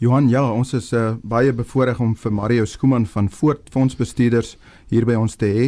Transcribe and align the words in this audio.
Johan, 0.00 0.30
ja, 0.32 0.40
ons 0.48 0.70
is 0.72 0.86
uh, 0.96 1.18
baie 1.28 1.52
bevoorreg 1.52 1.98
om 2.00 2.14
vir 2.16 2.32
Mario 2.32 2.64
Skooman 2.64 3.04
van 3.12 3.26
Voort 3.28 3.66
Fondsbestuurders 3.68 4.54
hier 4.88 5.04
by 5.04 5.18
ons 5.20 5.36
te 5.36 5.50
hê 5.52 5.66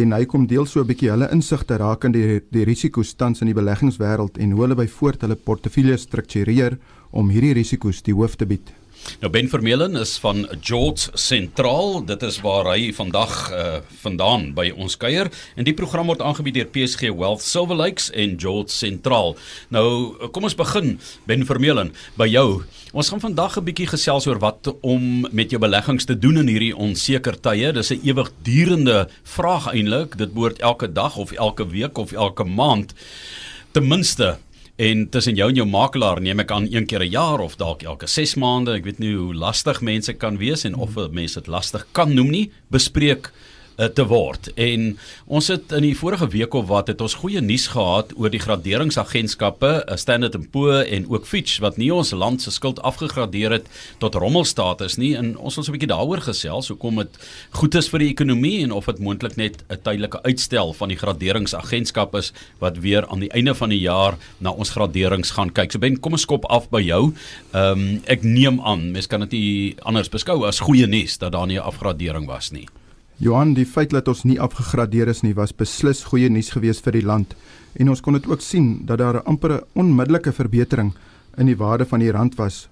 en 0.00 0.16
hy 0.16 0.24
kom 0.26 0.48
deel 0.50 0.66
so 0.66 0.82
'n 0.82 0.88
bietjie 0.88 1.12
hulle 1.12 1.28
insigte 1.30 1.78
rakende 1.78 2.18
die, 2.18 2.40
die 2.50 2.66
risiko's 2.66 3.14
tans 3.14 3.42
in 3.42 3.46
die 3.46 3.54
beleggingswêreld 3.54 4.42
en 4.42 4.56
hoe 4.56 4.64
hulle 4.64 4.74
by 4.74 4.88
Voort 4.90 5.22
hulle 5.22 5.38
portefeuilles 5.38 6.02
struktureer 6.02 6.80
om 7.12 7.30
hierdie 7.30 7.54
risiko's 7.62 8.02
die 8.02 8.12
hoof 8.12 8.34
te 8.34 8.44
bied. 8.44 8.74
Nou 9.20 9.30
Ben 9.32 9.48
Vermeulen 9.48 9.96
is 10.00 10.18
van 10.18 10.48
George 10.60 11.10
Sentraal. 11.12 12.04
Dit 12.04 12.22
is 12.22 12.40
waar 12.40 12.70
hy 12.72 12.92
vandag 12.96 13.34
uh, 13.52 13.78
vandaan 14.00 14.50
by 14.56 14.70
ons 14.76 14.96
kuier 14.96 15.28
en 15.56 15.66
die 15.68 15.74
program 15.76 16.08
word 16.08 16.22
aangebied 16.24 16.56
deur 16.56 16.70
PSG 16.72 17.10
Wealth 17.12 17.44
Silver 17.44 17.76
Lakes 17.76 18.10
en 18.16 18.36
George 18.40 18.72
Sentraal. 18.72 19.36
Nou 19.68 20.28
kom 20.32 20.48
ons 20.48 20.56
begin 20.56 20.96
Ben 21.28 21.44
Vermeulen 21.48 21.92
by 22.16 22.30
jou. 22.30 22.62
Ons 22.92 23.12
gaan 23.12 23.22
vandag 23.22 23.58
'n 23.58 23.64
bietjie 23.64 23.90
gesels 23.92 24.26
oor 24.26 24.40
wat 24.40 24.72
om 24.80 25.26
met 25.30 25.50
jou 25.50 25.60
beleggings 25.60 26.04
te 26.04 26.18
doen 26.18 26.40
in 26.40 26.48
hierdie 26.48 26.76
onseker 26.76 27.40
tye. 27.40 27.72
Dis 27.72 27.92
'n 27.92 28.00
ewigdurende 28.02 29.08
vraag 29.22 29.72
eintlik. 29.74 30.16
Dit 30.16 30.32
behoort 30.32 30.58
elke 30.58 30.92
dag 30.92 31.16
of 31.16 31.32
elke 31.32 31.68
week 31.68 31.98
of 31.98 32.12
elke 32.12 32.44
maand 32.44 32.94
ten 33.72 33.86
minste 33.86 34.38
En 34.80 35.02
tussen 35.12 35.36
jou 35.36 35.50
en 35.50 35.58
jou 35.58 35.66
makelaar 35.68 36.22
neem 36.24 36.40
ek 36.40 36.52
aan 36.56 36.66
een 36.72 36.86
keer 36.88 37.02
'n 37.04 37.12
jaar 37.12 37.40
of 37.44 37.56
dalk 37.60 37.82
elke 37.82 38.06
6 38.06 38.34
maande, 38.40 38.72
ek 38.72 38.84
weet 38.84 38.98
nie 38.98 39.12
hoe 39.14 39.34
lastig 39.34 39.80
mense 39.80 40.12
kan 40.12 40.38
wees 40.38 40.64
en 40.64 40.74
of 40.74 40.96
mense 41.10 41.34
dit 41.34 41.46
lastig 41.46 41.86
kan 41.92 42.14
noem 42.14 42.30
nie, 42.30 42.50
bespreek 42.70 43.30
uh, 43.80 43.88
te 43.88 44.04
word. 44.06 44.50
En 44.60 44.98
ons 45.26 45.48
het 45.50 45.72
in 45.76 45.86
die 45.88 45.96
vorige 45.96 46.28
week 46.32 46.54
of 46.54 46.68
wat 46.70 46.90
het 46.92 47.00
ons 47.00 47.16
goeie 47.22 47.40
nuus 47.40 47.66
gehad 47.72 48.12
oor 48.18 48.32
die 48.32 48.42
graderingsagentskappe, 48.42 49.72
uh, 49.80 49.96
Standard 50.00 50.36
& 50.44 50.52
Poor 50.52 50.82
en 50.82 51.08
ook 51.10 51.26
Fitch 51.28 51.58
wat 51.64 51.78
nie 51.80 51.90
ons 51.94 52.12
land 52.12 52.42
se 52.42 52.52
skuld 52.54 52.80
afgegradeer 52.86 53.56
het 53.58 53.68
tot 54.02 54.18
rommelstatus 54.20 54.98
nie. 55.00 55.14
En 55.18 55.32
ons 55.38 55.56
wil 55.56 55.64
so 55.64 55.72
'n 55.72 55.78
bietjie 55.78 55.92
daaroor 55.92 56.20
gesels, 56.20 56.68
hoekom 56.68 56.96
dit 56.96 57.18
goed 57.50 57.74
is 57.74 57.88
vir 57.88 57.98
die 58.00 58.10
ekonomie 58.10 58.62
en 58.62 58.72
of 58.72 58.86
dit 58.86 58.98
moontlik 58.98 59.36
net 59.36 59.64
'n 59.70 59.80
tydelike 59.82 60.22
uitstel 60.22 60.72
van 60.72 60.88
die 60.88 60.98
graderingsagentskap 60.98 62.14
is 62.14 62.32
wat 62.58 62.78
weer 62.78 63.06
aan 63.08 63.20
die 63.20 63.32
einde 63.32 63.54
van 63.54 63.70
die 63.70 63.80
jaar 63.80 64.18
na 64.38 64.50
ons 64.50 64.70
graderings 64.70 65.30
gaan 65.30 65.52
kyk. 65.52 65.72
So 65.72 65.78
Ben, 65.78 66.00
kom 66.00 66.12
ons 66.12 66.22
skop 66.22 66.44
af 66.44 66.68
by 66.70 66.80
jou. 66.80 67.14
Ehm 67.52 67.78
um, 67.78 68.02
ek 68.06 68.22
neem 68.22 68.60
aan, 68.60 68.92
mens 68.92 69.06
kan 69.06 69.20
dit 69.20 69.30
nie 69.30 69.74
anders 69.82 70.08
beskou 70.08 70.46
as 70.46 70.60
goeie 70.60 70.86
nuus 70.86 71.18
dat 71.18 71.32
daar 71.32 71.46
nie 71.46 71.58
'n 71.58 71.62
afgradering 71.62 72.26
was 72.26 72.50
nie. 72.50 72.66
Johan, 73.20 73.50
die 73.52 73.66
feit 73.68 73.90
dat 73.92 74.06
ons 74.08 74.22
nie 74.24 74.38
afgegradeer 74.40 75.10
is 75.12 75.18
nie, 75.20 75.34
was 75.36 75.52
beslis 75.52 76.06
goeie 76.08 76.30
nuus 76.32 76.54
geweest 76.54 76.86
vir 76.86 76.96
die 76.96 77.04
land. 77.04 77.34
En 77.76 77.90
ons 77.92 78.00
kon 78.00 78.16
dit 78.16 78.24
ook 78.24 78.40
sien 78.40 78.86
dat 78.88 78.98
daar 78.98 79.20
'n 79.20 79.28
ampere 79.28 79.66
onmiddellike 79.74 80.32
verbetering 80.32 80.94
in 81.36 81.46
die 81.46 81.56
waarde 81.56 81.84
van 81.84 82.00
die 82.00 82.10
rand 82.10 82.34
was. 82.36 82.68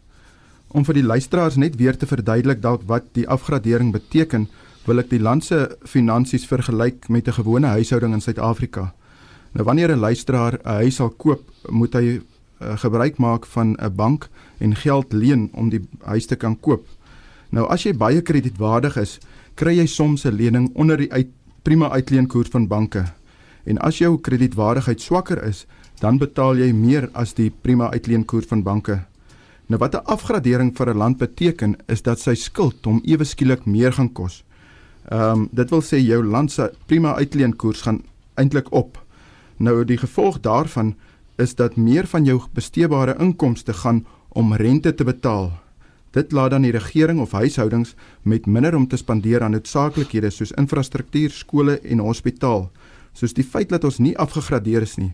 Om 0.69 0.85
vir 0.85 0.95
die 0.95 1.03
luisteraars 1.03 1.57
net 1.57 1.77
weer 1.77 1.97
te 1.97 2.07
verduidelik 2.07 2.63
dalk 2.63 2.83
wat 2.87 3.05
die 3.13 3.29
afgradering 3.29 3.93
beteken, 3.93 4.49
wil 4.87 4.99
ek 4.99 5.11
die 5.11 5.21
land 5.21 5.45
se 5.45 5.77
finansies 5.85 6.47
vergelyk 6.47 7.09
met 7.09 7.29
'n 7.29 7.33
gewone 7.33 7.67
huishouding 7.67 8.15
in 8.15 8.21
Suid-Afrika. 8.21 8.95
Nou 9.53 9.65
wanneer 9.65 9.93
'n 9.93 10.01
luisteraar 10.01 10.59
'n 10.65 10.69
huis 10.81 10.95
sal 10.95 11.11
koop, 11.11 11.43
moet 11.69 11.93
hy 11.93 12.21
uh, 12.61 12.79
gebruik 12.79 13.19
maak 13.19 13.47
van 13.47 13.77
'n 13.77 13.95
bank 13.95 14.29
en 14.59 14.75
geld 14.75 15.13
leen 15.13 15.51
om 15.53 15.69
die 15.69 15.89
huis 16.05 16.27
te 16.27 16.37
kan 16.37 16.61
koop. 16.61 16.87
Nou 17.51 17.69
as 17.69 17.83
jy 17.83 17.93
baie 17.97 18.21
kredietwaardig 18.23 18.97
is, 18.97 19.19
kry 19.59 19.75
jy 19.75 19.87
soms 19.91 20.25
'n 20.25 20.37
lening 20.39 20.71
onder 20.75 20.97
die 20.97 21.13
uit, 21.13 21.29
prima 21.63 21.91
uitleenkoers 21.91 22.49
van 22.49 22.69
banke. 22.69 23.05
En 23.65 23.79
as 23.79 23.99
jou 23.99 24.19
kredietwaardigheid 24.21 25.01
swakker 25.01 25.43
is, 25.43 25.67
dan 26.01 26.19
betaal 26.19 26.57
jy 26.57 26.73
meer 26.73 27.11
as 27.13 27.35
die 27.35 27.51
prima 27.51 27.91
uitleenkoers 27.91 28.47
van 28.47 28.63
banke. 28.63 29.05
Nou 29.67 29.79
wat 29.79 29.95
'n 29.95 30.05
afgradering 30.05 30.77
vir 30.77 30.91
'n 30.91 30.97
land 30.97 31.19
beteken, 31.19 31.77
is 31.89 32.03
dat 32.03 32.19
sy 32.19 32.35
skuld 32.35 32.85
hom 32.85 33.01
ewe 33.05 33.25
skielik 33.25 33.67
meer 33.67 33.93
gaan 33.93 34.13
kos. 34.13 34.45
Ehm 35.11 35.33
um, 35.33 35.49
dit 35.53 35.71
wil 35.71 35.83
sê 35.83 35.99
jou 35.99 36.23
land 36.25 36.53
se 36.53 36.73
prima 36.87 37.15
uitleenkoers 37.15 37.83
gaan 37.83 38.03
eintlik 38.37 38.73
op. 38.73 38.99
Nou 39.57 39.85
die 39.85 39.99
gevolg 39.99 40.41
daarvan 40.41 40.95
is 41.37 41.55
dat 41.55 41.77
meer 41.77 42.07
van 42.07 42.25
jou 42.25 42.41
besteedbare 42.53 43.17
inkomste 43.19 43.73
gaan 43.73 44.07
om 44.29 44.55
rente 44.55 44.95
te 44.95 45.05
betaal. 45.05 45.53
Dit 46.19 46.33
laat 46.33 46.51
dan 46.51 46.65
die 46.67 46.73
regering 46.75 47.21
of 47.21 47.33
huishoudings 47.33 47.95
met 48.23 48.47
minder 48.47 48.75
om 48.75 48.89
te 48.91 48.99
spandeer 48.99 49.45
aan 49.47 49.55
noodsaaklikhede 49.55 50.31
soos 50.35 50.51
infrastruktuur, 50.59 51.31
skole 51.31 51.77
en 51.79 52.03
hospitaal. 52.03 52.65
Soos 53.15 53.35
die 53.37 53.45
feit 53.47 53.71
dat 53.71 53.85
ons 53.87 54.01
nie 54.03 54.17
afgegradeer 54.19 54.83
is 54.83 54.97
nie, 54.99 55.13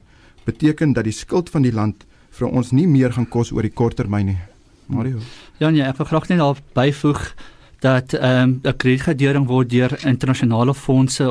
beteken 0.48 0.94
dat 0.96 1.04
die 1.04 1.12
skuld 1.12 1.50
van 1.52 1.66
die 1.66 1.74
land 1.74 2.06
vir 2.38 2.48
ons 2.48 2.72
nie 2.72 2.86
meer 2.88 3.12
gaan 3.12 3.28
kos 3.28 3.52
oor 3.52 3.66
die 3.66 3.74
kort 3.74 3.98
termyn 4.00 4.32
nie. 4.32 4.38
Mario. 4.86 5.20
Ja 5.60 5.70
nee, 5.70 5.84
ek 5.84 6.00
wil 6.00 6.08
graag 6.08 6.30
net 6.32 6.40
daar 6.40 6.62
byvoeg 6.78 7.26
dat 7.84 8.16
ehm 8.16 8.40
um, 8.40 8.60
'n 8.62 8.76
kredietgradering 8.76 9.46
word 9.46 9.70
deur 9.70 9.92
internasionale 10.06 10.74
fondse 10.74 11.28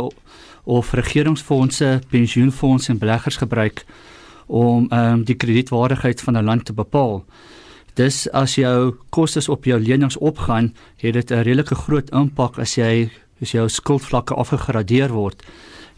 of 0.63 0.93
regeringsfondse, 0.93 2.01
pensioenfondse 2.09 2.91
en 2.91 3.01
beleggers 3.01 3.41
gebruik 3.41 3.85
om 4.45 4.85
ehm 4.89 5.13
um, 5.13 5.23
die 5.23 5.35
kredietwaardigheid 5.35 6.21
van 6.21 6.37
'n 6.37 6.45
land 6.45 6.65
te 6.65 6.73
bepaal. 6.73 7.25
Dis 7.93 8.23
as 8.33 8.55
jou 8.57 8.95
kostes 9.13 9.49
op 9.49 9.67
jou 9.69 9.77
lenings 9.79 10.17
opgaan, 10.17 10.73
het 10.97 11.13
dit 11.13 11.31
'n 11.31 11.43
redelike 11.43 11.75
groot 11.75 12.09
impak 12.09 12.57
as 12.57 12.75
jy 12.75 13.09
as 13.41 13.51
jou 13.51 13.69
skuldvlakke 13.69 14.33
afgegradeer 14.33 15.11
word. 15.11 15.43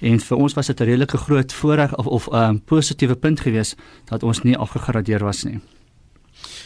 En 0.01 0.19
vir 0.19 0.37
ons 0.37 0.53
was 0.53 0.67
dit 0.67 0.79
'n 0.81 0.83
redelike 0.83 1.17
groot 1.17 1.53
voordeel 1.53 2.05
of 2.05 2.27
'n 2.27 2.35
um, 2.35 2.61
positiewe 2.61 3.15
punt 3.15 3.39
gewees 3.39 3.75
dat 4.05 4.23
ons 4.23 4.41
nie 4.41 4.57
afgegradeer 4.57 5.23
was 5.23 5.43
nie. 5.43 5.59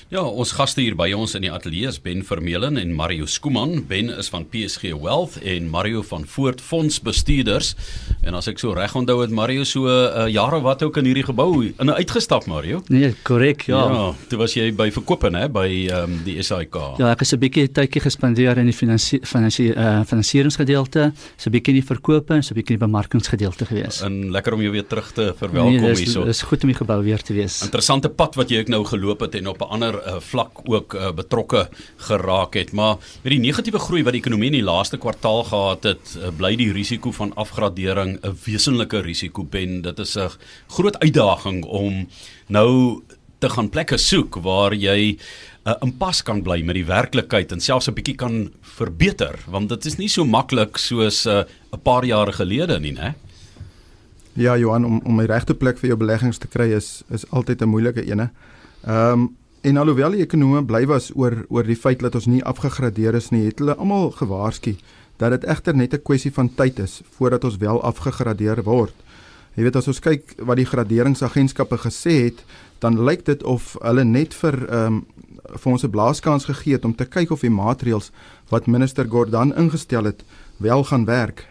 Ja, 0.09 0.23
ons 0.25 0.55
gaste 0.57 0.81
hier 0.81 0.95
by 0.97 1.11
ons 1.13 1.35
in 1.37 1.43
die 1.45 1.51
ateljee 1.53 1.85
is 1.85 1.99
Ben 2.01 2.23
Vermeulen 2.25 2.79
en 2.81 2.95
Mario 2.97 3.27
Skuman. 3.29 3.83
Ben 3.85 4.07
is 4.09 4.31
van 4.33 4.41
PSG 4.49 4.95
Wealth 4.97 5.35
en 5.45 5.67
Mario 5.69 5.99
van 6.01 6.23
Voort 6.25 6.63
Fonds 6.65 6.95
Bestuurders. 7.05 7.75
En 8.25 8.33
as 8.33 8.49
ek 8.49 8.57
so 8.57 8.73
reg 8.73 8.95
onthou 8.97 9.19
het 9.21 9.29
Mario 9.29 9.67
so 9.69 9.85
'n 9.85 9.85
uh, 9.85 10.23
eh, 10.23 10.33
jare 10.33 10.61
wat 10.65 10.81
ook 10.81 10.97
in 10.97 11.05
hierdie 11.05 11.25
gebou 11.27 11.61
in 11.61 11.85
'n 11.85 11.93
uitgestap 11.93 12.47
Mario. 12.47 12.81
Nee, 12.87 13.13
korrek, 13.21 13.61
ja. 13.69 13.77
Ja, 13.85 14.15
toe 14.29 14.39
was 14.39 14.53
jy 14.55 14.73
by 14.73 14.89
verkope 14.89 15.29
hè 15.29 15.47
by 15.47 15.87
ehm 15.91 16.03
um, 16.03 16.23
die 16.23 16.41
SAIK. 16.41 16.73
Ja, 16.97 17.11
ek 17.11 17.19
het 17.19 17.31
'n 17.31 17.39
bietjie 17.39 17.71
tydjie 17.71 18.01
gespandeer 18.01 18.57
in 18.57 18.65
die 18.65 18.73
finansie 18.73 19.19
finansie 19.21 19.75
uh, 19.75 20.01
finansieringsgedeelte, 20.05 21.13
so 21.37 21.49
'n 21.49 21.51
bietjie 21.51 21.75
in 21.75 21.81
die 21.81 21.87
verkope 21.87 22.33
en 22.33 22.43
so 22.43 22.53
'n 22.53 22.57
bietjie 22.57 22.73
in 22.73 22.79
die 22.79 22.87
bemarkingsgedeelte 22.87 23.65
gewees. 23.65 24.01
En 24.01 24.31
lekker 24.31 24.53
om 24.53 24.61
jou 24.61 24.71
weer 24.71 24.87
terug 24.87 25.11
te 25.13 25.33
verwelkom 25.37 25.81
nee, 25.81 25.95
hierso. 25.95 26.25
Dit 26.25 26.33
is 26.33 26.41
goed 26.41 26.63
om 26.63 26.69
die 26.69 26.77
gebou 26.77 27.03
weer 27.03 27.21
te 27.21 27.33
wees. 27.33 27.61
Interessante 27.61 28.09
pad 28.09 28.35
wat 28.35 28.49
jy 28.49 28.57
ek 28.57 28.69
nou 28.69 28.83
geloop 28.85 29.19
het 29.19 29.35
en 29.35 29.47
op 29.47 29.61
'n 29.61 29.69
ander 29.69 29.98
uh, 29.99 30.19
vlak 30.19 30.61
ook 30.63 30.93
uh, 30.93 31.11
betrokke 31.11 31.67
geraak 31.97 32.53
het. 32.53 32.71
Maar 32.71 32.97
met 33.23 33.31
die 33.31 33.39
negatiewe 33.39 33.79
groei 33.79 34.03
wat 34.03 34.13
die 34.13 34.21
ekonomie 34.21 34.51
in 34.51 34.59
die 34.59 34.65
laaste 34.65 34.97
kwartaal 34.97 35.43
gehad 35.43 35.83
het, 35.83 36.15
uh, 36.17 36.31
bly 36.37 36.55
die 36.55 36.71
risiko 36.73 37.11
van 37.11 37.33
afgradering 37.35 38.19
'n 38.21 38.37
wesenlike 38.45 39.01
risiko 39.01 39.43
ben. 39.43 39.81
Dit 39.81 39.99
is 39.99 40.17
'n 40.17 40.29
groot 40.67 40.99
uitdaging 40.99 41.65
om 41.65 42.07
nou 42.47 43.01
te 43.39 43.49
gaan 43.49 43.69
plekke 43.69 43.97
soek 43.97 44.35
waar 44.43 44.73
jy 44.73 45.17
'n 45.65 45.69
uh, 45.69 45.75
impas 45.81 46.21
kan 46.23 46.41
bly 46.41 46.61
met 46.61 46.75
die 46.75 46.85
werklikheid 46.85 47.51
en 47.51 47.59
selfs 47.59 47.87
'n 47.87 47.93
bietjie 47.93 48.15
kan 48.15 48.51
verbeter, 48.61 49.39
want 49.47 49.69
dit 49.69 49.85
is 49.85 49.97
nie 49.97 50.09
so 50.09 50.25
maklik 50.25 50.77
soos 50.77 51.25
'n 51.25 51.29
uh, 51.29 51.79
paar 51.83 52.05
jare 52.05 52.31
gelede 52.31 52.79
nie, 52.79 52.93
né? 52.93 53.15
Ja, 54.33 54.57
Johan, 54.57 54.85
om 54.85 55.01
om 55.03 55.17
die 55.17 55.27
regte 55.27 55.53
plek 55.53 55.79
vir 55.79 55.89
jou 55.89 55.97
beleggings 55.97 56.37
te 56.37 56.47
kry 56.47 56.71
is 56.71 57.03
is 57.09 57.25
altyd 57.29 57.61
'n 57.61 57.69
moeilike 57.69 58.05
ene. 58.05 58.29
Ehm 58.87 59.11
um, 59.11 59.37
En 59.61 59.77
alhoewel 59.77 60.13
die 60.15 60.21
ekonome 60.23 60.61
bly 60.63 60.85
was 60.87 61.09
oor 61.19 61.41
oor 61.51 61.67
die 61.67 61.75
feit 61.75 61.99
dat 61.99 62.15
ons 62.15 62.29
nie 62.31 62.39
afgegradeer 62.47 63.17
is 63.19 63.27
nie, 63.33 63.43
het 63.49 63.59
hulle 63.59 63.75
almal 63.75 64.13
gewaarsku 64.15 64.77
dat 65.19 65.33
dit 65.35 65.47
egter 65.51 65.75
net 65.75 65.93
'n 65.93 66.01
kwessie 66.01 66.31
van 66.31 66.47
tyd 66.55 66.79
is 66.79 67.01
voordat 67.17 67.43
ons 67.43 67.57
wel 67.57 67.81
afgegradeer 67.83 68.63
word. 68.63 68.95
Jy 69.55 69.63
weet 69.63 69.75
as 69.75 69.87
ons 69.87 69.99
kyk 69.99 70.35
wat 70.37 70.55
die 70.55 70.65
graderingsagentskappe 70.65 71.77
gesê 71.77 72.23
het, 72.23 72.45
dan 72.79 73.03
lyk 73.03 73.25
dit 73.25 73.43
of 73.43 73.75
hulle 73.81 74.03
net 74.03 74.33
vir 74.33 74.55
ehm 74.69 74.85
um, 74.85 75.05
vir 75.49 75.71
ons 75.71 75.83
'n 75.83 75.89
blaaskans 75.89 76.45
gegee 76.45 76.73
het 76.73 76.85
om 76.85 76.95
te 76.95 77.05
kyk 77.05 77.31
of 77.31 77.41
die 77.41 77.49
maatreëls 77.49 78.11
wat 78.49 78.67
minister 78.67 79.05
Gordhan 79.09 79.55
ingestel 79.55 80.03
het 80.03 80.23
wel 80.57 80.83
gaan 80.83 81.05
werk. 81.05 81.47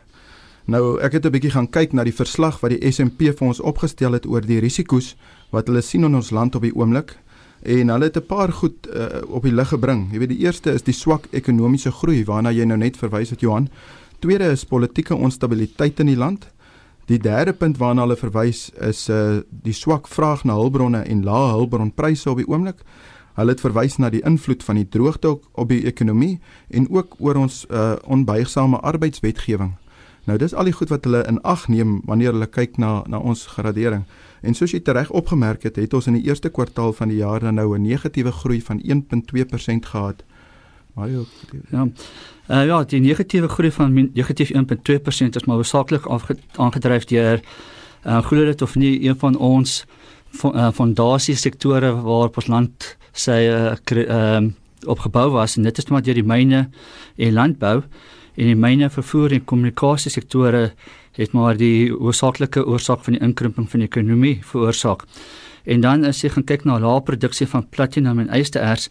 Nou, 0.65 1.01
ek 1.01 1.13
het 1.13 1.27
'n 1.27 1.31
bietjie 1.31 1.51
gaan 1.51 1.71
kyk 1.71 1.93
na 1.93 2.05
die 2.05 2.21
verslag 2.23 2.61
wat 2.61 2.71
die 2.71 2.93
S&P 2.93 3.37
vir 3.37 3.49
ons 3.49 3.61
opgestel 3.61 4.13
het 4.13 4.27
oor 4.27 4.41
die 4.41 4.61
risiko's 4.61 5.17
wat 5.51 5.67
hulle 5.67 5.83
sien 5.83 6.05
in 6.05 6.15
ons 6.15 6.31
land 6.31 6.55
op 6.55 6.63
die 6.63 6.75
oomblik 6.75 7.19
en 7.63 7.89
hulle 7.89 8.05
het 8.05 8.17
'n 8.17 8.27
paar 8.27 8.53
goed 8.53 8.87
uh, 8.87 9.07
op 9.29 9.43
die 9.43 9.53
lig 9.53 9.69
gebring. 9.69 10.13
Jy 10.13 10.19
weet 10.19 10.29
die 10.29 10.45
eerste 10.45 10.73
is 10.73 10.83
die 10.83 10.95
swak 10.95 11.27
ekonomiese 11.31 11.91
groei 11.91 12.25
waarna 12.25 12.51
jy 12.51 12.65
nou 12.65 12.79
net 12.79 12.97
verwys 12.97 13.31
het 13.31 13.41
Johan. 13.41 13.69
Tweede 14.19 14.51
is 14.51 14.65
politieke 14.65 15.15
onstabiliteit 15.15 16.01
in 16.01 16.07
die 16.07 16.17
land. 16.17 16.49
Die 17.07 17.19
derde 17.19 17.53
punt 17.53 17.79
waarna 17.79 18.03
hulle 18.05 18.17
verwys 18.17 18.71
is 18.81 19.09
uh 19.09 19.41
die 19.51 19.73
swak 19.73 20.09
vraag 20.09 20.45
na 20.45 20.55
hulpbronne 20.55 21.03
en 21.03 21.25
lae 21.25 21.51
hulpbronpryse 21.51 22.31
op 22.31 22.37
die 22.37 22.49
oomblik. 22.49 22.83
Hulle 23.35 23.51
het 23.51 23.61
verwys 23.61 23.97
na 23.97 24.11
die 24.11 24.25
invloed 24.27 24.65
van 24.65 24.77
die 24.77 24.89
droogte 24.89 25.39
op 25.53 25.69
die 25.69 25.87
ekonomie 25.87 26.41
en 26.69 26.91
ook 26.91 27.15
oor 27.19 27.37
ons 27.37 27.65
uh 27.71 27.97
onbuigsame 28.05 28.81
arbeidswetgewing. 28.81 29.77
Nou 30.27 30.37
dis 30.39 30.55
al 30.55 30.69
die 30.69 30.77
goed 30.77 30.91
wat 30.93 31.07
hulle 31.09 31.23
in 31.29 31.41
ag 31.43 31.69
neem 31.69 32.01
wanneer 32.05 32.35
hulle 32.35 32.51
kyk 32.53 32.77
na 32.77 33.03
na 33.07 33.19
ons 33.19 33.47
gradering. 33.47 34.05
En 34.41 34.55
soos 34.55 34.71
jy 34.71 34.81
reg 34.85 35.11
opgemerk 35.11 35.63
het, 35.63 35.77
het 35.77 35.95
ons 35.95 36.07
in 36.07 36.15
die 36.15 36.27
eerste 36.29 36.49
kwartaal 36.49 36.93
van 36.93 37.09
die 37.09 37.19
jaar 37.19 37.41
dan 37.41 37.55
nou 37.55 37.77
'n 37.77 37.83
negatiewe 37.83 38.33
groei 38.33 38.63
van 38.63 38.81
1.2% 38.83 39.87
gehad. 39.87 40.25
Mario. 40.95 41.25
Ja. 41.71 41.89
Uh, 42.49 42.67
ja, 42.67 42.85
die 42.85 43.01
negatiewe 43.01 43.49
groei 43.49 43.71
van 43.73 44.11
negatief 44.15 44.51
1.2% 44.51 45.37
is 45.39 45.45
maar 45.45 45.57
hoofsaaklik 45.57 46.07
aangedryf 46.57 47.05
deur 47.05 47.41
uh, 48.05 48.23
glo 48.23 48.45
dit 48.45 48.63
of 48.63 48.75
nie 48.75 48.95
een 49.05 49.19
van 49.19 49.37
ons 49.37 49.85
uh, 50.45 50.71
fondasie 50.75 51.37
sektore 51.37 51.93
waar 52.03 52.31
ons 52.35 52.47
land 52.47 52.97
sy 53.13 53.41
ehm 53.49 53.99
uh, 53.99 54.07
uh, 54.07 54.49
opgebou 54.87 55.31
was 55.35 55.57
en 55.57 55.65
dit 55.67 55.79
is 55.79 55.89
maar 55.91 56.03
deur 56.07 56.15
die 56.15 56.27
myne 56.27 56.69
en 57.17 57.33
landbou 57.35 57.81
en 58.39 58.47
die 58.47 58.57
myne 58.57 58.87
vervoer 58.95 59.35
en 59.35 59.45
kommunikasie 59.45 60.13
sektore 60.15 60.69
het 61.13 61.33
maar 61.33 61.57
die 61.57 61.95
oorsaaklike 61.95 62.67
oorsaak 62.67 63.05
van 63.05 63.13
die 63.13 63.23
inkrimping 63.23 63.71
van 63.71 63.81
die 63.81 63.89
ekonomie 63.89 64.39
veroorsaak. 64.43 65.05
En 65.65 65.81
dan 65.81 66.05
as 66.05 66.23
jy 66.23 66.31
gaan 66.33 66.45
kyk 66.45 66.65
na 66.65 66.79
lae 66.81 67.01
produksie 67.05 67.47
van 67.47 67.67
platinum 67.69 68.19
en 68.19 68.31
ystererts, 68.35 68.89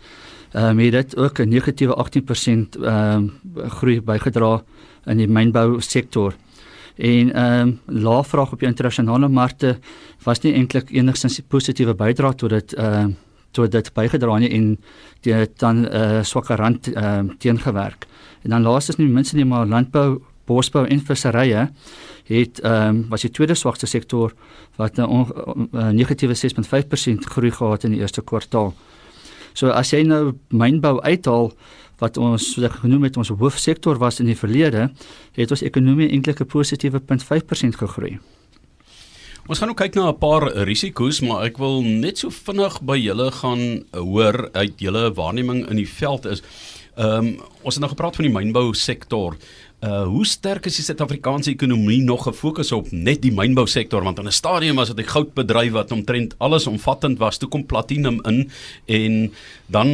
ehm 0.54 0.70
um, 0.70 0.80
het 0.80 0.92
dit 0.92 1.18
ook 1.18 1.40
'n 1.40 1.50
negatiewe 1.50 1.96
18% 1.96 2.78
ehm 2.82 3.30
um, 3.56 3.70
groei 3.70 4.02
bygedra 4.02 4.64
in 5.06 5.18
die 5.18 5.28
mynbou 5.28 5.82
sektor. 5.82 6.34
En 6.96 7.34
ehm 7.34 7.68
um, 7.68 7.80
lae 7.86 8.24
vraag 8.24 8.52
op 8.52 8.60
die 8.60 8.68
internasionale 8.68 9.28
markte 9.28 9.78
was 10.24 10.42
nie 10.42 10.54
eintlik 10.54 10.90
enigsins 10.92 11.40
'n 11.40 11.46
positiewe 11.48 11.94
bydrae 11.94 12.36
tot 12.36 12.50
dit 12.50 12.74
ehm 12.74 13.10
uh, 13.10 13.14
tot 13.52 13.72
dit 13.72 13.94
bygedra 13.94 14.38
nie 14.38 14.50
en 14.50 14.78
dit 15.22 15.60
dan 15.60 15.82
'n 15.82 15.86
uh, 15.86 16.24
swakker 16.24 16.58
rand 16.58 16.94
ehm 16.94 17.20
um, 17.20 17.38
teengewerk. 17.38 18.06
En 18.44 18.50
dan 18.50 18.62
laastens 18.62 18.98
nie 18.98 19.08
minste 19.08 19.36
nie 19.36 19.46
maar 19.46 19.66
landbou, 19.66 20.22
bosbou 20.48 20.86
en 20.88 21.04
visserye 21.04 21.68
het 22.28 22.60
ehm 22.64 22.90
um, 22.90 23.06
was 23.12 23.22
die 23.22 23.32
tweede 23.32 23.56
swakste 23.56 23.88
sektor 23.88 24.34
wat 24.78 24.98
'n 24.98 25.70
negatiewe 25.96 26.36
6.5% 26.36 27.26
groei 27.26 27.52
gehad 27.52 27.84
in 27.84 27.92
die 27.92 28.00
eerste 28.00 28.22
kwartaal. 28.22 28.74
So 29.54 29.70
as 29.70 29.92
jy 29.92 30.04
nou 30.04 30.34
mynbou 30.50 31.02
uithaal 31.02 31.52
wat 31.98 32.18
ons 32.18 32.54
so 32.54 32.70
genoem 32.70 33.04
het 33.04 33.18
ons 33.18 33.34
hoofsektor 33.34 33.98
was 33.98 34.20
in 34.20 34.26
die 34.26 34.38
verlede, 34.38 34.92
het 35.34 35.52
ons 35.52 35.62
ekonomie 35.66 36.10
eintlik 36.10 36.42
'n 36.42 36.46
positiewe 36.46 37.00
0.5% 37.00 37.76
gegroei. 37.76 38.20
Ons 39.48 39.60
gaan 39.60 39.70
nou 39.72 39.78
kyk 39.80 39.96
na 39.96 40.10
'n 40.10 40.18
paar 40.20 40.52
risiko's, 40.68 41.22
maar 41.22 41.46
ek 41.46 41.58
wil 41.58 41.82
net 41.82 42.18
so 42.18 42.30
vinnig 42.30 42.82
by 42.82 42.98
julle 42.98 43.32
gaan 43.32 43.86
hoor 43.94 44.50
uit 44.52 44.74
julle 44.78 45.14
waarneming 45.14 45.70
in 45.70 45.78
die 45.78 45.88
veld 45.88 46.26
is. 46.26 46.44
Ehm 46.98 47.26
um, 47.26 47.40
ons 47.64 47.76
het 47.76 47.80
nou 47.80 47.90
gepraat 47.90 48.16
van 48.16 48.26
die 48.26 48.34
mynbou 48.34 48.74
sektor. 48.74 49.38
Uh 49.88 50.04
hoe 50.04 50.26
sterk 50.26 50.66
is 50.68 50.76
die 50.80 50.84
Suid-Afrikaanse 50.84 51.52
ekonomie 51.54 52.02
nog 52.04 52.26
gefokus 52.28 52.74
op 52.76 52.90
net 52.92 53.22
die 53.24 53.32
mynbou 53.32 53.68
sektor 53.72 54.04
want 54.04 54.20
in 54.20 54.28
'n 54.28 54.36
stadium 54.36 54.76
was 54.76 54.90
dit 54.92 55.00
'n 55.06 55.12
goudbedryf 55.14 55.72
wat 55.72 55.92
omtrent 55.92 56.36
alles 56.38 56.68
omvattend 56.68 57.20
was. 57.20 57.38
Toe 57.38 57.50
kom 57.50 57.66
platinum 57.66 58.20
in 58.26 58.50
en 58.86 59.32
dan 59.68 59.88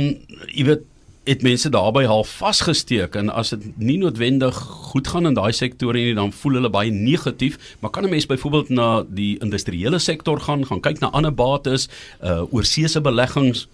jy 0.48 0.66
weet 0.66 0.82
het 1.24 1.42
mense 1.42 1.70
daarbey 1.70 2.06
half 2.06 2.30
vasgesteek. 2.38 3.16
En 3.16 3.30
as 3.30 3.50
dit 3.50 3.78
nie 3.78 3.98
noodwendig 3.98 4.56
goed 4.92 5.08
gaan 5.08 5.26
in 5.26 5.34
daai 5.34 5.52
sektore 5.52 5.98
nie 5.98 6.16
dan 6.16 6.34
voel 6.34 6.54
hulle 6.54 6.70
baie 6.70 6.92
negatief. 6.92 7.76
Maar 7.80 7.92
kan 7.92 8.04
'n 8.04 8.10
mens 8.10 8.26
byvoorbeeld 8.26 8.70
na 8.70 9.04
die 9.08 9.40
industriële 9.40 10.00
sektor 10.00 10.40
gaan 10.40 10.66
gaan 10.66 10.82
kyk 10.82 11.00
na 11.00 11.10
ander 11.12 11.34
bates 11.34 11.90
uh 12.24 12.54
oorseese 12.54 13.02
beleggings 13.02 13.68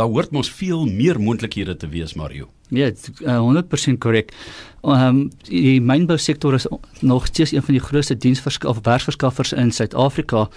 daar 0.00 0.08
hoort 0.08 0.32
mos 0.32 0.50
veel 0.50 0.86
meer 0.88 1.20
moontlikhede 1.20 1.76
te 1.76 1.88
wees 1.88 2.16
Mario. 2.16 2.48
Ja, 2.70 2.90
uh, 3.26 3.38
100% 3.38 3.98
korrek. 3.98 4.32
Ehm 4.80 5.06
um, 5.06 5.18
die 5.48 5.80
mynbou 5.82 6.16
sektor 6.18 6.54
is 6.54 6.66
nog 7.00 7.26
steeds 7.26 7.52
een 7.52 7.62
van 7.62 7.74
die 7.74 7.82
grootste 7.82 8.16
diensverskaffers 8.16 8.78
of 8.78 8.84
werksverskaffers 8.86 9.52
in 9.52 9.72
Suid-Afrika. 9.72 10.48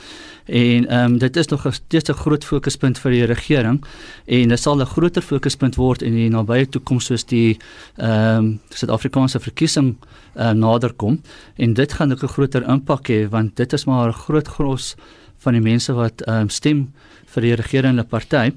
En 0.46 0.88
ehm 0.88 1.12
um, 1.12 1.18
dit 1.18 1.36
is 1.36 1.48
nog 1.48 1.68
steeds 1.72 2.10
'n 2.10 2.14
groot 2.14 2.46
fokuspunt 2.46 3.00
vir 3.00 3.12
die 3.12 3.26
regering. 3.26 3.84
En 4.26 4.48
dit 4.48 4.60
sal 4.60 4.80
'n 4.80 4.86
groter 4.86 5.22
fokuspunt 5.22 5.76
word 5.76 6.02
in 6.02 6.14
die 6.14 6.30
nabye 6.30 6.70
toekoms 6.70 7.06
soos 7.06 7.26
die 7.26 7.58
ehm 7.96 8.38
um, 8.38 8.60
Suid-Afrikaanse 8.70 9.40
verkiesing 9.40 9.96
uh, 10.36 10.52
naderkom 10.52 11.22
en 11.56 11.74
dit 11.74 11.94
gaan 11.94 12.12
ook 12.12 12.24
'n 12.24 12.36
groter 12.36 12.70
impak 12.70 13.10
hê 13.10 13.30
want 13.30 13.56
dit 13.56 13.74
is 13.74 13.86
maar 13.86 14.08
'n 14.08 14.14
groot 14.14 14.48
gros 14.48 14.96
van 15.38 15.54
die 15.54 15.62
mense 15.62 15.94
wat 15.94 16.22
ehm 16.22 16.42
um, 16.42 16.50
stem 16.50 16.94
vir 17.34 17.42
die 17.42 17.56
regerende 17.56 18.04
party 18.04 18.52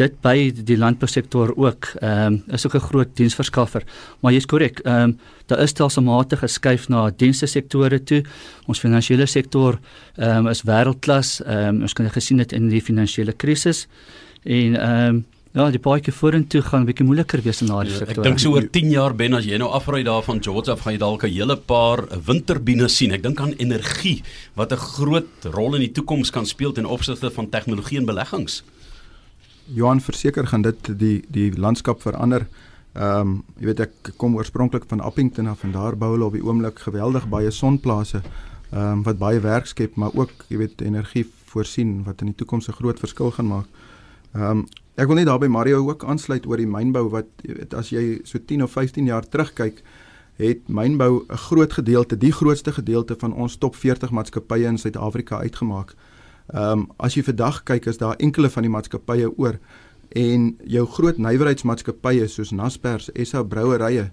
dit 0.00 0.20
by 0.24 0.36
die 0.54 0.78
landbousektor 0.80 1.52
ook 1.56 1.92
ehm 2.00 2.38
um, 2.40 2.56
is 2.56 2.66
ook 2.66 2.74
'n 2.74 2.88
groot 2.88 3.16
diensverskaffer. 3.16 3.82
Maar 4.20 4.32
jy's 4.32 4.46
korrek. 4.46 4.78
Ehm 4.84 5.02
um, 5.02 5.18
daar 5.46 5.62
is 5.62 5.70
stelselmatig 5.70 6.38
geskuif 6.38 6.88
na 6.88 7.10
dienste 7.16 7.46
sektore 7.46 8.02
toe. 8.02 8.24
Ons 8.66 8.80
finansiële 8.80 9.26
sektor 9.26 9.78
ehm 10.16 10.46
um, 10.46 10.48
is 10.48 10.62
wêreldklas. 10.62 11.40
Ehm 11.44 11.74
um, 11.74 11.82
ons 11.82 11.92
kan 11.92 12.10
gesien 12.10 12.36
dit 12.36 12.52
in 12.52 12.68
die 12.68 12.82
finansiële 12.82 13.32
krisis 13.32 13.86
en 14.44 14.76
ehm 14.76 15.14
um, 15.14 15.24
Ja, 15.50 15.64
die 15.66 15.80
paadjie 15.82 16.12
vorentoe 16.14 16.60
gaan 16.62 16.82
'n 16.82 16.86
bietjie 16.86 17.04
moeiliker 17.04 17.40
wees 17.42 17.60
in 17.60 17.66
daardie 17.66 17.90
ja, 17.90 17.98
sektor. 17.98 18.22
Ek 18.22 18.28
dink 18.28 18.38
so 18.38 18.52
oor 18.54 18.68
10 18.70 18.90
jaar 18.90 19.14
ben 19.14 19.34
as 19.34 19.44
jy 19.44 19.56
nou 19.58 19.70
afry 19.74 20.04
daar 20.06 20.22
van 20.22 20.38
George 20.38 20.70
af 20.70 20.80
gaan 20.80 20.92
jy 20.92 20.98
dalk 20.98 21.24
'n 21.24 21.32
hele 21.34 21.56
paar 21.56 22.06
windturbine 22.26 22.88
sien. 22.88 23.10
Ek 23.10 23.22
dink 23.22 23.40
aan 23.40 23.54
energie 23.58 24.22
wat 24.54 24.70
'n 24.72 24.76
groot 24.76 25.50
rol 25.50 25.74
in 25.74 25.80
die 25.80 25.92
toekoms 25.92 26.30
kan 26.30 26.46
speel 26.46 26.72
ten 26.72 26.86
opsigte 26.86 27.30
van 27.30 27.50
tegnologie 27.50 27.98
en 27.98 28.06
beleggings. 28.06 28.62
Johan 29.74 30.00
verseker 30.00 30.46
gaan 30.46 30.62
dit 30.62 30.98
die 30.98 31.22
die 31.28 31.50
landskap 31.56 32.02
verander. 32.02 32.46
Ehm 32.94 33.20
um, 33.20 33.34
jy 33.58 33.66
weet 33.70 33.80
ek 33.86 34.12
kom 34.18 34.34
oorspronklik 34.36 34.84
van 34.90 35.00
Appington 35.00 35.46
af 35.46 35.62
en 35.62 35.72
daar 35.72 35.96
bou 35.96 36.10
hulle 36.14 36.26
op 36.26 36.34
die 36.34 36.44
oomblik 36.44 36.78
geweldig 36.78 37.28
baie 37.28 37.50
sonplase 37.50 38.22
ehm 38.72 38.82
um, 38.82 39.02
wat 39.06 39.18
baie 39.18 39.40
werk 39.40 39.66
skep, 39.66 39.94
maar 39.94 40.10
ook 40.14 40.44
jy 40.48 40.58
weet 40.58 40.82
energie 40.82 41.24
voorsien 41.52 42.02
wat 42.04 42.20
in 42.20 42.32
die 42.32 42.38
toekoms 42.42 42.68
'n 42.68 42.78
groot 42.78 42.98
verskil 42.98 43.30
gaan 43.30 43.46
maak. 43.46 43.66
Ehm 44.34 44.50
um, 44.50 44.66
ek 44.96 45.06
wil 45.06 45.16
net 45.16 45.26
daarby 45.26 45.46
Mario 45.46 45.86
ook 45.88 46.04
aansluit 46.04 46.46
oor 46.46 46.56
die 46.56 46.66
mynbou 46.66 47.08
wat 47.10 47.26
jy 47.42 47.54
weet 47.54 47.74
as 47.74 47.90
jy 47.90 48.20
so 48.24 48.38
10 48.38 48.62
of 48.62 48.70
15 48.72 49.06
jaar 49.06 49.28
terugkyk 49.28 49.82
het 50.36 50.68
mynbou 50.68 51.24
'n 51.28 51.36
groot 51.36 51.72
gedeelte, 51.72 52.18
die 52.18 52.32
grootste 52.32 52.72
gedeelte 52.72 53.14
van 53.18 53.32
ons 53.32 53.56
top 53.56 53.76
40 53.76 54.10
maatskappye 54.10 54.66
in 54.66 54.78
Suid-Afrika 54.78 55.38
uitgemaak. 55.38 55.94
Ehm 56.54 56.72
um, 56.72 56.88
as 56.98 57.14
jy 57.14 57.22
vandag 57.22 57.62
kyk 57.62 57.86
is 57.86 57.98
daar 57.98 58.16
enkele 58.18 58.50
van 58.50 58.66
die 58.66 58.72
maatskappye 58.72 59.28
oor 59.38 59.58
en 60.18 60.56
jou 60.66 60.86
groot 60.86 61.18
nywerheidsmaatskappye 61.18 62.26
soos 62.28 62.50
Naspers, 62.50 63.10
SA 63.14 63.42
Brouwerye, 63.42 64.08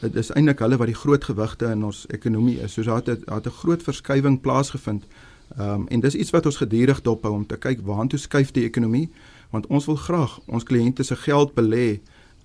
dit 0.00 0.16
is 0.16 0.30
eintlik 0.32 0.62
hulle 0.64 0.78
wat 0.80 0.88
die 0.88 0.96
groot 0.96 1.24
gewigte 1.24 1.68
in 1.68 1.84
ons 1.84 2.06
ekonomie 2.08 2.56
is. 2.64 2.72
Soos 2.72 2.88
daar 2.88 3.02
het 3.04 3.26
daar 3.26 3.42
'n 3.44 3.58
groot 3.60 3.82
verskywing 3.82 4.40
plaasgevind. 4.40 5.04
Ehm 5.58 5.68
um, 5.68 5.88
en 5.88 6.00
dis 6.00 6.14
iets 6.14 6.30
wat 6.30 6.46
ons 6.46 6.56
gedurig 6.56 7.02
dophou 7.02 7.32
om 7.32 7.46
te 7.46 7.56
kyk 7.56 7.80
waantoe 7.84 8.18
skuif 8.18 8.50
die 8.50 8.64
ekonomie 8.64 9.10
want 9.50 9.66
ons 9.66 9.86
wil 9.86 9.96
graag 9.96 10.40
ons 10.46 10.64
kliënte 10.64 11.02
se 11.02 11.16
geld 11.16 11.54
belê 11.54 12.00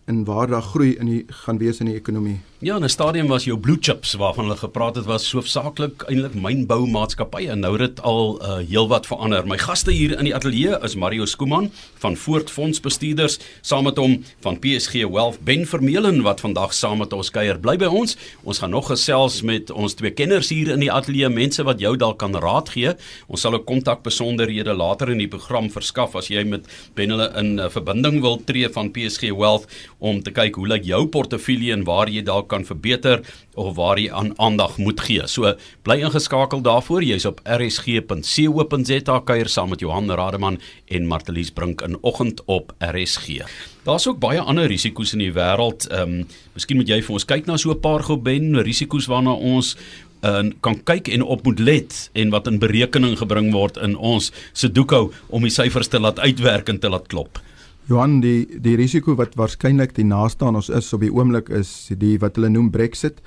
in 0.07 0.23
waar 0.23 0.47
daar 0.47 0.61
groei 0.61 0.95
in 0.95 1.05
die 1.05 1.23
gaan 1.43 1.57
wees 1.57 1.79
in 1.83 1.89
die 1.91 1.95
ekonomie. 1.95 2.37
Ja, 2.59 2.75
in 2.75 2.83
'n 2.83 2.89
stadium 2.89 3.27
was 3.27 3.43
jou 3.43 3.57
blue 3.59 3.77
chips 3.79 4.13
waarvan 4.13 4.43
hulle 4.45 4.57
gepraat 4.57 4.95
het 4.95 5.05
was 5.05 5.31
hoofsaaklik 5.31 6.03
eintlik 6.07 6.33
mynboumaatskappye 6.33 7.49
en 7.49 7.59
nou 7.59 7.71
het 7.71 7.95
dit 7.95 8.01
al 8.01 8.41
uh, 8.41 8.57
heelwat 8.69 9.05
verander. 9.05 9.47
My 9.47 9.57
gaste 9.57 9.91
hier 9.91 10.17
in 10.17 10.23
die 10.23 10.35
ateljee 10.35 10.79
is 10.81 10.95
Mario 10.95 11.25
Skuman 11.25 11.71
van 11.97 12.15
Voort 12.15 12.51
Fondsbestuurders, 12.51 13.39
saam 13.61 13.83
met 13.83 13.97
hom 13.97 14.23
van 14.39 14.59
PSG 14.59 14.93
Wealth 14.93 15.39
Ben 15.43 15.67
Vermeulen 15.67 16.21
wat 16.21 16.39
vandag 16.39 16.73
saam 16.73 16.97
met 16.97 17.13
ons 17.13 17.29
kuier. 17.29 17.59
Bly 17.59 17.77
by 17.77 17.85
ons. 17.85 18.17
Ons 18.43 18.59
gaan 18.59 18.69
nog 18.69 18.87
gesels 18.87 19.41
met 19.41 19.71
ons 19.71 19.93
twee 19.93 20.11
kenners 20.11 20.49
hier 20.49 20.71
in 20.71 20.79
die 20.79 20.91
ateljee, 20.91 21.29
mense 21.29 21.63
wat 21.63 21.79
jou 21.79 21.97
dalk 21.97 22.17
kan 22.17 22.35
raad 22.35 22.69
gee. 22.69 22.95
Ons 23.27 23.41
sal 23.41 23.53
'n 23.53 23.63
kontak 23.63 24.01
besonderhede 24.03 24.73
later 24.73 25.09
in 25.09 25.17
die 25.17 25.27
program 25.27 25.69
verskaf 25.69 26.15
as 26.15 26.27
jy 26.27 26.43
met 26.43 26.65
Ben 26.95 27.09
hulle 27.09 27.31
in 27.37 27.59
uh, 27.59 27.69
verbinding 27.69 28.21
wil 28.21 28.43
tree 28.43 28.69
van 28.69 28.91
PSG 28.91 29.29
Wealth 29.29 29.67
om 29.99 30.19
te 30.21 30.31
kyk 30.31 30.55
hoe 30.59 30.67
lyk 30.69 30.85
jou 30.85 31.01
portefeulje 31.09 31.73
en 31.73 31.85
waar 31.87 32.09
jy 32.11 32.21
dalk 32.25 32.49
kan 32.51 32.65
verbeter 32.67 33.23
of 33.57 33.75
waar 33.77 33.97
jy 33.97 34.11
aan 34.13 34.33
aandag 34.37 34.77
moet 34.77 35.01
gee. 35.01 35.25
So 35.27 35.53
bly 35.87 35.99
ingeskakel 36.05 36.61
daarvoor. 36.65 37.05
Jy's 37.05 37.25
op 37.25 37.41
rsg.co.za 37.43 39.19
kuier 39.25 39.49
saam 39.49 39.73
met 39.73 39.81
Johan 39.81 40.11
Rademan 40.11 40.59
en 40.85 41.09
Martelies 41.09 41.51
Brink 41.51 41.81
in 41.81 41.97
oggend 42.01 42.43
op 42.45 42.73
RSG. 42.77 43.41
Daar's 43.87 44.07
ook 44.07 44.19
baie 44.19 44.41
ander 44.41 44.67
risiko's 44.67 45.13
in 45.15 45.23
die 45.23 45.33
wêreld. 45.33 45.87
Ehm, 45.89 46.19
um, 46.19 46.27
miskien 46.53 46.77
moet 46.77 46.89
jy 46.91 46.99
vir 47.01 47.15
ons 47.15 47.25
kyk 47.25 47.47
na 47.47 47.57
so 47.57 47.71
'n 47.71 47.79
paar 47.79 48.03
geben 48.03 48.61
risiko's 48.61 49.07
waarna 49.07 49.33
ons 49.33 49.75
en 50.21 50.45
uh, 50.45 50.53
kan 50.61 50.83
kyk 50.83 51.07
en 51.07 51.21
op 51.21 51.43
moet 51.45 51.59
let 51.59 52.09
en 52.13 52.29
wat 52.29 52.47
in 52.47 52.59
berekening 52.59 53.17
gebring 53.17 53.51
word 53.53 53.77
in 53.77 53.95
ons 53.95 54.31
Sudoku 54.53 55.11
om 55.29 55.41
die 55.41 55.53
syfers 55.53 55.87
te 55.87 55.99
laat 55.99 56.19
uitwerk 56.19 56.69
en 56.69 56.79
te 56.79 56.89
laat 56.89 57.07
klop. 57.07 57.39
Johan 57.87 58.17
die 58.19 58.59
die 58.59 58.75
risiko 58.75 59.13
wat 59.15 59.37
waarskynlik 59.39 59.93
die 59.95 60.03
naaste 60.03 60.43
aan 60.43 60.57
ons 60.59 60.67
is 60.67 60.89
op 60.91 61.05
die 61.05 61.11
oomblik 61.13 61.47
is 61.55 61.69
die 61.95 62.17
wat 62.19 62.35
hulle 62.35 62.49
noem 62.51 62.67
Brexit. 62.71 63.21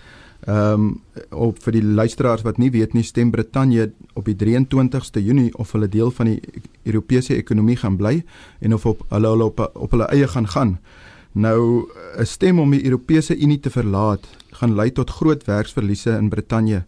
Ehm 0.45 0.83
um, 0.83 0.91
op 1.37 1.59
vir 1.65 1.79
die 1.79 1.85
luisteraars 1.85 2.45
wat 2.45 2.59
nie 2.61 2.71
weet 2.73 2.95
nie 2.97 3.05
stem 3.05 3.31
Brittanje 3.33 3.91
op 4.17 4.29
die 4.29 4.37
23ste 4.37 5.21
Junie 5.25 5.51
of 5.57 5.73
hulle 5.73 5.89
deel 5.89 6.13
van 6.17 6.31
die 6.33 6.41
Europese 6.85 7.37
ekonomie 7.37 7.77
gaan 7.77 7.97
bly 7.97 8.23
en 8.61 8.75
of 8.75 8.87
op 8.87 9.03
hulle 9.09 9.33
hulle 9.33 9.49
op 9.49 9.65
op 9.65 9.97
hulle 9.97 10.09
eie 10.13 10.29
gaan 10.29 10.49
gaan. 10.49 10.79
Nou 11.33 11.89
'n 12.19 12.27
stem 12.27 12.59
om 12.59 12.71
die 12.71 12.85
Europese 12.85 13.37
Unie 13.37 13.61
te 13.61 13.71
verlaat 13.71 14.29
gaan 14.53 14.75
lei 14.75 14.91
tot 14.93 15.11
groot 15.11 15.45
werksverliese 15.45 16.19
in 16.19 16.29
Brittanje. 16.29 16.85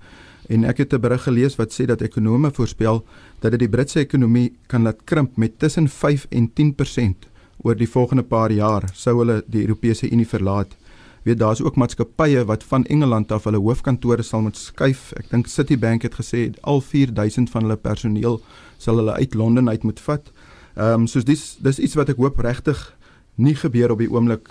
En 0.49 0.64
ek 0.64 0.79
het 0.79 0.93
'n 0.93 1.00
berig 1.00 1.23
gelees 1.23 1.57
wat 1.57 1.73
sê 1.73 1.87
dat 1.87 2.02
ekonome 2.02 2.50
voorspel 2.52 3.05
dat 3.41 3.50
dit 3.50 3.61
die 3.61 3.69
Britse 3.69 4.00
ekonomie 4.00 4.52
kan 4.67 4.83
laat 4.83 5.05
krimp 5.05 5.37
met 5.37 5.59
tussen 5.59 5.88
5 5.88 6.26
en 6.31 6.50
10% 6.52 7.31
oor 7.62 7.76
die 7.78 7.88
volgende 7.88 8.23
paar 8.23 8.52
jaar 8.52 8.88
sou 8.95 9.19
hulle 9.19 9.42
die 9.47 9.62
Europese 9.66 10.11
Unie 10.11 10.26
verlaat. 10.28 10.76
weet 11.23 11.38
daar's 11.38 11.61
ook 11.62 11.76
maatskappye 11.76 12.45
wat 12.45 12.64
van 12.64 12.85
Engeland 12.85 13.33
af 13.33 13.45
hulle 13.45 13.59
hoofkantore 13.62 14.23
sal 14.23 14.40
moet 14.42 14.57
skuif. 14.57 15.12
Ek 15.12 15.28
dink 15.31 15.47
Citibank 15.47 16.02
het 16.02 16.14
gesê 16.19 16.50
al 16.61 16.81
4000 16.81 17.50
van 17.50 17.62
hulle 17.62 17.76
personeel 17.76 18.40
sal 18.78 18.97
hulle 18.97 19.12
uit 19.12 19.35
Londen 19.35 19.69
uit 19.69 19.83
moet 19.83 20.00
vat. 20.00 20.33
Ehm 20.75 21.04
um, 21.04 21.07
soos 21.07 21.25
dis 21.25 21.57
dis 21.61 21.78
iets 21.78 21.95
wat 21.95 22.09
ek 22.09 22.16
hoop 22.16 22.38
regtig 22.42 22.97
nie 23.35 23.54
gebeur 23.54 23.95
op 23.95 23.99
die 23.99 24.11
oomblik 24.11 24.50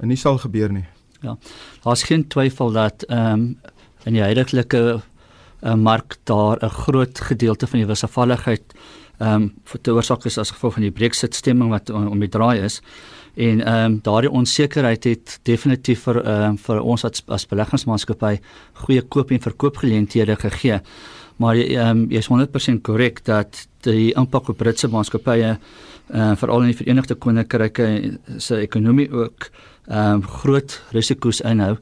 en 0.00 0.08
nie 0.08 0.16
sal 0.16 0.38
gebeur 0.38 0.72
nie. 0.72 0.84
Ja. 1.22 1.36
Daar's 1.84 2.02
geen 2.02 2.26
twyfel 2.28 2.72
dat 2.72 3.06
ehm 3.08 3.32
um, 3.32 3.56
in 4.04 4.12
die 4.18 4.22
huidige 4.22 4.66
uh, 5.62 5.74
mark 5.74 6.16
daar 6.24 6.58
'n 6.60 6.68
groot 6.68 7.20
gedeelte 7.20 7.66
van 7.66 7.78
die 7.78 7.86
wisselvalligheid 7.86 8.62
ehm 9.22 9.42
um, 9.42 9.48
veroorsaak 9.64 10.24
is 10.26 10.38
as 10.38 10.50
gevolg 10.50 10.74
van 10.78 10.86
die 10.86 10.94
Brexit 10.94 11.34
stemming 11.34 11.70
wat 11.70 11.90
om, 11.90 12.08
om 12.10 12.20
die 12.20 12.30
draai 12.30 12.64
is. 12.64 12.80
En 13.34 13.60
ehm 13.60 13.84
um, 13.84 13.98
daardie 14.02 14.30
onsekerheid 14.30 15.04
het 15.04 15.38
definitief 15.48 16.02
vir 16.08 16.22
ehm 16.22 16.50
um, 16.50 16.58
vir 16.58 16.80
ons 16.82 17.04
as, 17.04 17.22
as 17.28 17.46
beleggingsmaatskappy 17.46 18.38
goeie 18.84 19.02
koop 19.02 19.30
en 19.30 19.40
verkoopgeleenthede 19.40 20.36
gegee. 20.36 20.80
Maar 21.36 21.56
ehm 21.56 22.02
um, 22.02 22.04
jy 22.10 22.18
is 22.18 22.30
100% 22.30 22.82
korrek 22.82 23.24
dat 23.24 23.66
die 23.86 24.12
impak 24.14 24.48
op 24.48 24.58
Britse 24.58 24.88
maatskappye 24.88 25.56
uh, 25.56 26.32
veral 26.36 26.62
in 26.66 26.72
die 26.72 26.76
Verenigde 26.76 27.14
Koninkryk 27.14 27.80
se 28.38 28.60
ekonomie 28.60 29.10
ook 29.10 29.50
ehm 29.86 30.22
um, 30.22 30.22
groot 30.22 30.82
risiko's 30.92 31.40
inhou 31.40 31.76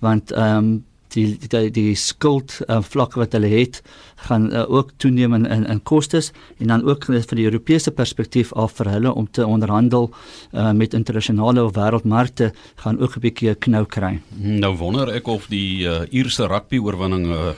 want 0.00 0.32
ehm 0.32 0.56
um, 0.56 0.84
die 1.14 1.38
die 1.48 1.70
die 1.70 1.94
skuld 1.94 2.60
uh, 2.68 2.80
vlak 2.82 3.16
wat 3.20 3.32
hulle 3.36 3.50
het 3.52 3.80
gaan 4.26 4.50
uh, 4.52 4.64
ook 4.70 4.92
toeneem 4.96 5.34
in, 5.34 5.46
in 5.46 5.66
in 5.66 5.82
kostes 5.82 6.32
en 6.58 6.66
dan 6.66 6.84
ook 6.84 7.04
van 7.04 7.36
die 7.36 7.44
Europese 7.44 7.90
perspektief 7.90 8.52
af 8.52 8.76
vir 8.78 8.90
hulle 8.90 9.14
om 9.14 9.30
te 9.30 9.46
onderhandel 9.46 10.10
uh, 10.52 10.72
met 10.72 10.94
internasionale 10.94 11.64
of 11.64 11.74
wêreldmarkte 11.74 12.52
gaan 12.76 13.00
ook 13.00 13.16
'n 13.16 13.20
bietjie 13.20 13.54
knou 13.54 13.84
kry. 13.86 14.20
Nou 14.36 14.76
wonder 14.76 15.08
ek 15.14 15.26
of 15.26 15.46
die 15.46 15.86
uh, 15.86 16.02
Ierse 16.10 16.46
rugby 16.46 16.78
oorwinning 16.78 17.26
'n 17.26 17.32
uh, 17.32 17.54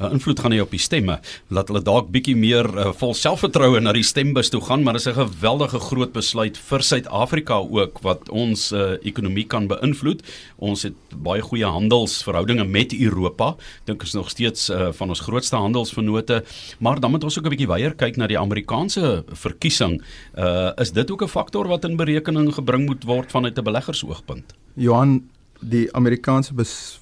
invloed 0.00 0.40
gaan 0.40 0.52
hê 0.52 0.60
op 0.62 0.72
die 0.74 0.82
stemme. 0.82 1.18
Laat 1.54 1.70
hulle 1.70 1.82
dalk 1.84 2.10
bietjie 2.14 2.34
meer 2.38 2.66
uh, 2.66 2.90
vol 2.98 3.14
selfvertroue 3.14 3.80
na 3.80 3.92
die 3.94 4.04
stembus 4.06 4.50
toe 4.50 4.60
gaan, 4.64 4.82
maar 4.82 4.98
dit 4.98 5.06
is 5.06 5.08
'n 5.08 5.20
geweldige 5.20 5.78
groot 5.78 6.12
besluit 6.12 6.58
vir 6.58 6.82
Suid-Afrika 6.82 7.54
ook 7.54 8.02
wat 8.02 8.28
ons 8.28 8.72
uh, 8.72 8.96
ekonomie 9.02 9.46
kan 9.46 9.68
beïnvloed. 9.68 10.22
Ons 10.58 10.82
het 10.82 10.94
baie 11.14 11.42
goeie 11.42 11.66
handelsverhoudinge 11.66 12.64
met 12.64 12.92
Europa. 12.92 13.56
Dink 13.84 14.02
is 14.02 14.14
nog 14.14 14.30
steeds 14.30 14.70
uh, 14.70 14.92
van 14.92 15.08
ons 15.08 15.20
grootste 15.20 15.56
handelsvennote, 15.56 16.44
maar 16.78 17.00
dan 17.00 17.10
moet 17.10 17.24
ons 17.24 17.38
ook 17.38 17.46
'n 17.46 17.54
bietjie 17.54 17.68
weier 17.68 17.94
kyk 17.94 18.16
na 18.16 18.26
die 18.26 18.38
Amerikaanse 18.38 19.24
verkiesing. 19.28 20.02
Uh, 20.36 20.70
is 20.76 20.92
dit 20.92 21.10
ook 21.10 21.22
'n 21.22 21.28
faktor 21.28 21.68
wat 21.68 21.84
in 21.84 21.96
berekening 21.96 22.54
gebring 22.54 22.86
moet 22.86 23.04
word 23.04 23.30
vanuit 23.30 23.58
'n 23.58 23.64
beleggersoogpunt? 23.64 24.54
Johan 24.74 25.22
die 25.64 25.88
Amerikaanse 25.96 26.54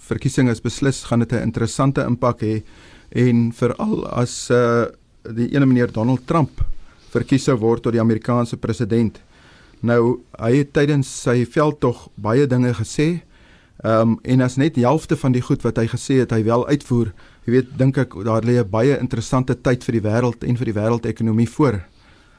verkiesing 0.07 0.51
is 0.51 0.63
beslis 0.63 1.05
gaan 1.05 1.21
dit 1.25 1.33
'n 1.33 1.43
interessante 1.43 2.05
impak 2.07 2.43
hê 2.43 2.63
en 3.11 3.53
veral 3.53 4.07
as 4.07 4.51
uh 4.51 4.87
die 5.23 5.55
ene 5.55 5.67
meneer 5.67 5.93
Donald 5.93 6.27
Trump 6.27 6.65
verkies 7.13 7.45
sou 7.45 7.57
word 7.57 7.83
tot 7.83 7.93
die 7.93 8.01
Amerikaanse 8.01 8.57
president. 8.57 9.21
Nou 9.81 10.23
hy 10.39 10.57
het 10.57 10.73
tydens 10.73 11.11
sy 11.23 11.45
veldtog 11.47 12.09
baie 12.15 12.47
dinge 12.47 12.75
gesê. 12.75 13.23
Ehm 13.83 14.15
um, 14.15 14.19
en 14.23 14.41
as 14.41 14.57
net 14.57 14.75
die 14.75 14.87
helfte 14.87 15.17
van 15.17 15.33
die 15.33 15.43
goed 15.43 15.63
wat 15.63 15.79
hy 15.79 15.87
gesê 15.87 16.21
het 16.23 16.31
hy 16.31 16.43
wel 16.45 16.67
uitvoer, 16.69 17.13
jy 17.47 17.53
weet 17.53 17.73
dink 17.79 17.99
ek 17.99 18.15
daar 18.25 18.43
lê 18.43 18.61
'n 18.61 18.71
baie 18.71 18.99
interessante 18.99 19.55
tyd 19.55 19.85
vir 19.85 19.93
die 19.93 20.07
wêreld 20.09 20.45
en 20.45 20.57
vir 20.57 20.65
die 20.65 20.79
wêreldekonomie 20.81 21.49
voor. 21.49 21.83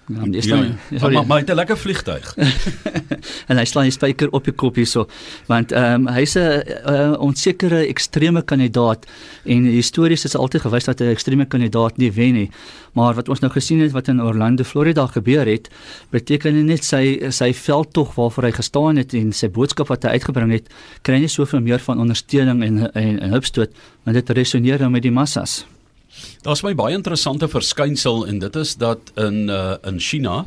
Ja, 0.08 0.26
die 0.28 0.42
staan, 0.42 0.64
ja, 0.64 0.76
ja. 0.90 1.10
maar 1.10 1.26
maar 1.28 1.38
hy 1.38 1.44
het 1.44 1.50
'n 1.50 1.56
lekker 1.56 1.78
vliegtuig. 1.78 2.36
en 3.50 3.58
hy 3.58 3.66
slaan 3.66 3.88
die 3.88 3.92
spyker 3.92 4.30
op 4.30 4.44
die 4.44 4.54
kop 4.54 4.76
hierso. 4.76 5.08
Want 5.48 5.72
ehm 5.72 6.08
um, 6.08 6.14
hy's 6.14 6.36
'n 6.36 6.64
uh, 6.86 7.14
onsekere 7.20 7.88
ekstreme 7.88 8.42
kandidaat 8.42 9.08
en 9.44 9.64
histories 9.64 10.26
is 10.26 10.36
altyd 10.36 10.62
gewys 10.62 10.84
dat 10.84 11.00
'n 11.00 11.16
ekstreme 11.16 11.46
kandidaat 11.46 11.98
nie 11.98 12.12
wen 12.12 12.34
nie. 12.34 12.50
Maar 12.94 13.14
wat 13.14 13.30
ons 13.30 13.40
nou 13.40 13.52
gesien 13.52 13.80
het 13.80 13.92
wat 13.92 14.08
in 14.08 14.22
Orlando, 14.22 14.64
Florida 14.64 15.08
gebeur 15.08 15.46
het, 15.46 15.70
beteken 16.10 16.66
net 16.66 16.84
sy 16.84 17.20
sy 17.30 17.54
veldtog 17.54 18.16
waarvoor 18.16 18.44
hy 18.44 18.52
gestaan 18.52 18.96
het 18.96 19.14
en 19.14 19.32
sy 19.32 19.50
boodskap 19.50 19.88
wat 19.88 20.04
hy 20.04 20.10
uitgebring 20.10 20.52
het, 20.52 20.70
kry 21.02 21.18
nie 21.18 21.28
soveel 21.28 21.62
meer 21.62 21.80
van 21.80 22.00
ondersteuning 22.00 22.64
en 22.64 22.92
en, 22.94 23.20
en 23.20 23.30
hupstoot, 23.30 23.72
want 24.04 24.16
dit 24.16 24.30
resoneer 24.30 24.80
nou 24.80 24.90
met 24.90 25.02
die 25.02 25.12
massas. 25.12 25.66
Daar's 26.42 26.64
my 26.64 26.74
baie 26.76 26.96
interessante 26.96 27.48
verskynsel 27.48 28.28
en 28.28 28.40
dit 28.40 28.56
is 28.56 28.76
dat 28.76 29.12
in 29.16 29.50
uh, 29.50 29.76
in 29.84 30.00
China 30.00 30.46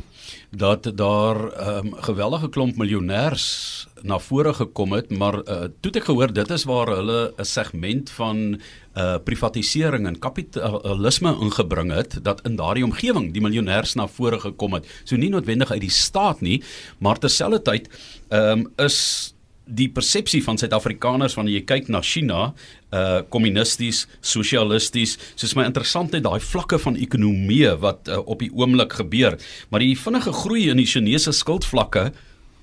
dat 0.49 0.91
daar 0.95 1.35
'n 1.35 1.85
um, 1.85 1.93
geweldige 1.93 2.49
klomp 2.49 2.75
miljonêers 2.75 3.87
na 4.01 4.19
vore 4.19 4.53
gekom 4.53 4.91
het, 4.91 5.09
maar 5.09 5.33
uh, 5.33 5.67
toe 5.79 5.91
ek 5.91 6.03
gehoor 6.03 6.33
dit 6.33 6.49
is 6.51 6.63
waar 6.63 6.87
hulle 6.87 7.33
'n 7.37 7.45
segment 7.45 8.09
van 8.09 8.59
uh 8.97 9.17
privatisering 9.23 10.07
en 10.07 10.19
kapitalisme 10.19 11.35
ingebring 11.41 11.91
het 11.91 12.19
dat 12.23 12.41
in 12.45 12.55
daardie 12.55 12.83
omgewing 12.83 13.33
die 13.33 13.41
miljonêers 13.41 13.95
na 13.95 14.07
vore 14.07 14.39
gekom 14.39 14.73
het. 14.73 14.85
So 15.03 15.15
nie 15.15 15.29
noodwendig 15.29 15.71
uit 15.71 15.81
die 15.81 15.89
staat 15.89 16.41
nie, 16.41 16.63
maar 16.97 17.19
terselfdertyd 17.19 17.89
ehm 18.29 18.59
um, 18.59 18.71
is 18.75 19.33
die 19.67 19.89
persepsie 19.91 20.41
van 20.43 20.57
Suid-Afrikaners 20.59 21.35
wanneer 21.37 21.59
jy 21.59 21.65
kyk 21.67 21.89
na 21.91 22.01
China, 22.01 22.51
uh 22.95 23.21
kommunisties, 23.33 24.05
sosialisties, 24.21 25.17
soos 25.35 25.55
my 25.57 25.65
interessant 25.67 26.13
het 26.15 26.23
daai 26.23 26.39
vlakke 26.39 26.79
van 26.79 26.95
ekonomie 26.95 27.73
wat 27.81 28.07
uh, 28.07 28.21
op 28.23 28.39
die 28.43 28.51
oomblik 28.55 28.93
gebeur, 29.01 29.37
maar 29.69 29.83
die 29.83 29.97
vinnige 29.99 30.31
groei 30.31 30.69
in 30.71 30.79
die 30.79 30.87
Chinese 30.87 31.33
skuldvlakke 31.35 32.11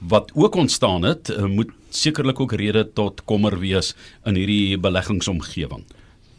wat 0.08 0.32
ook 0.34 0.56
ontstaan 0.60 1.04
het, 1.04 1.30
uh, 1.32 1.44
moet 1.48 1.70
sekerlik 1.90 2.40
ook 2.40 2.52
rede 2.52 2.86
tot 2.92 3.22
kommer 3.24 3.58
wees 3.60 3.94
in 4.24 4.36
hierdie 4.40 4.78
beleggingsomgewing. 4.80 5.84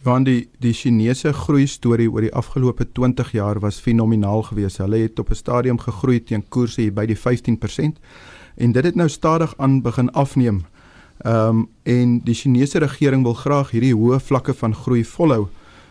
Want 0.06 0.28
die 0.30 0.48
die 0.62 0.74
Chinese 0.74 1.32
groei 1.34 1.66
storie 1.68 2.10
oor 2.12 2.22
die 2.22 2.34
afgelope 2.34 2.86
20 2.94 3.32
jaar 3.34 3.60
was 3.60 3.80
fenomenaal 3.82 4.44
geweest. 4.52 4.78
Hulle 4.78 5.02
het 5.08 5.20
op 5.20 5.30
'n 5.30 5.36
stadium 5.36 5.80
gegroei 5.80 6.20
teen 6.24 6.44
koerse 6.50 6.82
hier 6.82 6.94
by 6.94 7.06
die 7.06 7.18
15% 7.18 7.98
en 8.56 8.72
dit 8.72 8.84
het 8.84 8.96
nou 8.96 9.10
stadig 9.10 9.54
aan 9.58 9.82
begin 9.82 10.12
afneem. 10.12 10.66
Ehm 11.18 11.48
um, 11.48 11.68
en 11.84 12.20
die 12.24 12.34
Chinese 12.34 12.80
regering 12.80 13.24
wil 13.24 13.34
graag 13.34 13.72
hierdie 13.72 13.96
hoë 13.96 14.20
vlakke 14.20 14.54
van 14.54 14.76
groei 14.76 15.06
volhou. 15.06 15.48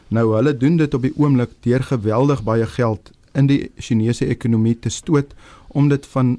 Nou 0.08 0.34
hulle 0.34 0.56
doen 0.56 0.76
dit 0.76 0.94
op 0.94 1.02
die 1.02 1.14
oomblik 1.16 1.50
deur 1.60 1.82
geweldig 1.82 2.42
baie 2.42 2.66
geld 2.66 3.10
in 3.32 3.46
die 3.46 3.70
Chinese 3.76 4.26
ekonomie 4.26 4.78
te 4.78 4.88
stoot 4.88 5.34
om 5.68 5.88
dit 5.88 6.06
van 6.06 6.26
'n 6.26 6.38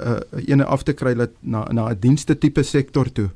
uh, 0.00 0.10
eh, 0.10 0.20
uh, 0.32 0.48
ene 0.48 0.64
af 0.64 0.82
te 0.82 0.92
kry 0.92 1.14
dat 1.14 1.30
na 1.40 1.64
na 1.72 1.90
'n 1.90 1.96
dienste 2.00 2.38
tipe 2.38 2.62
sektor 2.62 3.12
toe. 3.12 3.30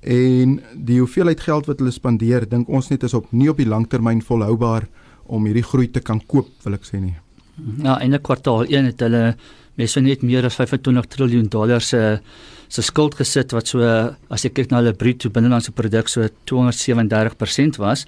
En 0.00 0.60
die 0.76 0.98
hoeveelheid 0.98 1.40
geld 1.40 1.66
wat 1.66 1.78
hulle 1.78 1.90
spandeer, 1.90 2.48
dink 2.48 2.68
ons 2.68 2.88
net 2.88 3.02
is 3.02 3.14
op 3.14 3.32
nie 3.32 3.48
op 3.48 3.56
die 3.56 3.68
langtermyn 3.68 4.22
volhoubaar 4.22 4.88
om 5.26 5.44
hierdie 5.44 5.64
groei 5.64 5.90
te 5.90 6.00
kan 6.00 6.20
koop, 6.26 6.48
wil 6.62 6.74
ek 6.76 6.84
sê 6.84 7.00
nie. 7.00 7.16
Ja, 7.82 8.00
in 8.00 8.12
'n 8.14 8.20
kwartaal 8.20 8.64
1 8.68 8.84
het 8.84 9.00
hulle 9.00 9.36
mes 9.78 9.92
so 9.92 10.00
net 10.00 10.22
meer 10.22 10.46
as 10.46 10.56
25 10.58 11.08
trilljoen 11.10 11.48
dollar 11.50 11.82
se 11.82 12.20
se 12.68 12.82
skuld 12.82 13.14
gesit 13.18 13.52
wat 13.52 13.68
so 13.70 13.80
as 14.30 14.44
jy 14.44 14.50
kyk 14.50 14.70
na 14.70 14.80
hulle 14.80 14.94
bruto 14.98 15.30
binnelandse 15.30 15.74
produk 15.76 16.08
so 16.08 16.26
237% 16.50 17.78
was. 17.78 18.06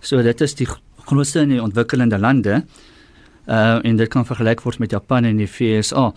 So 0.00 0.22
dit 0.22 0.40
is 0.40 0.54
die 0.58 0.66
grootste 0.66 1.44
in 1.44 1.56
die 1.56 1.62
ontwikkelende 1.62 2.18
lande. 2.18 2.62
Uh 3.46 3.78
en 3.84 3.96
dit 3.96 4.10
kan 4.12 4.26
vergelyk 4.26 4.62
word 4.64 4.78
met 4.78 4.92
Japan 4.92 5.24
en 5.24 5.36
die 5.36 5.48
VSA. 5.48 6.12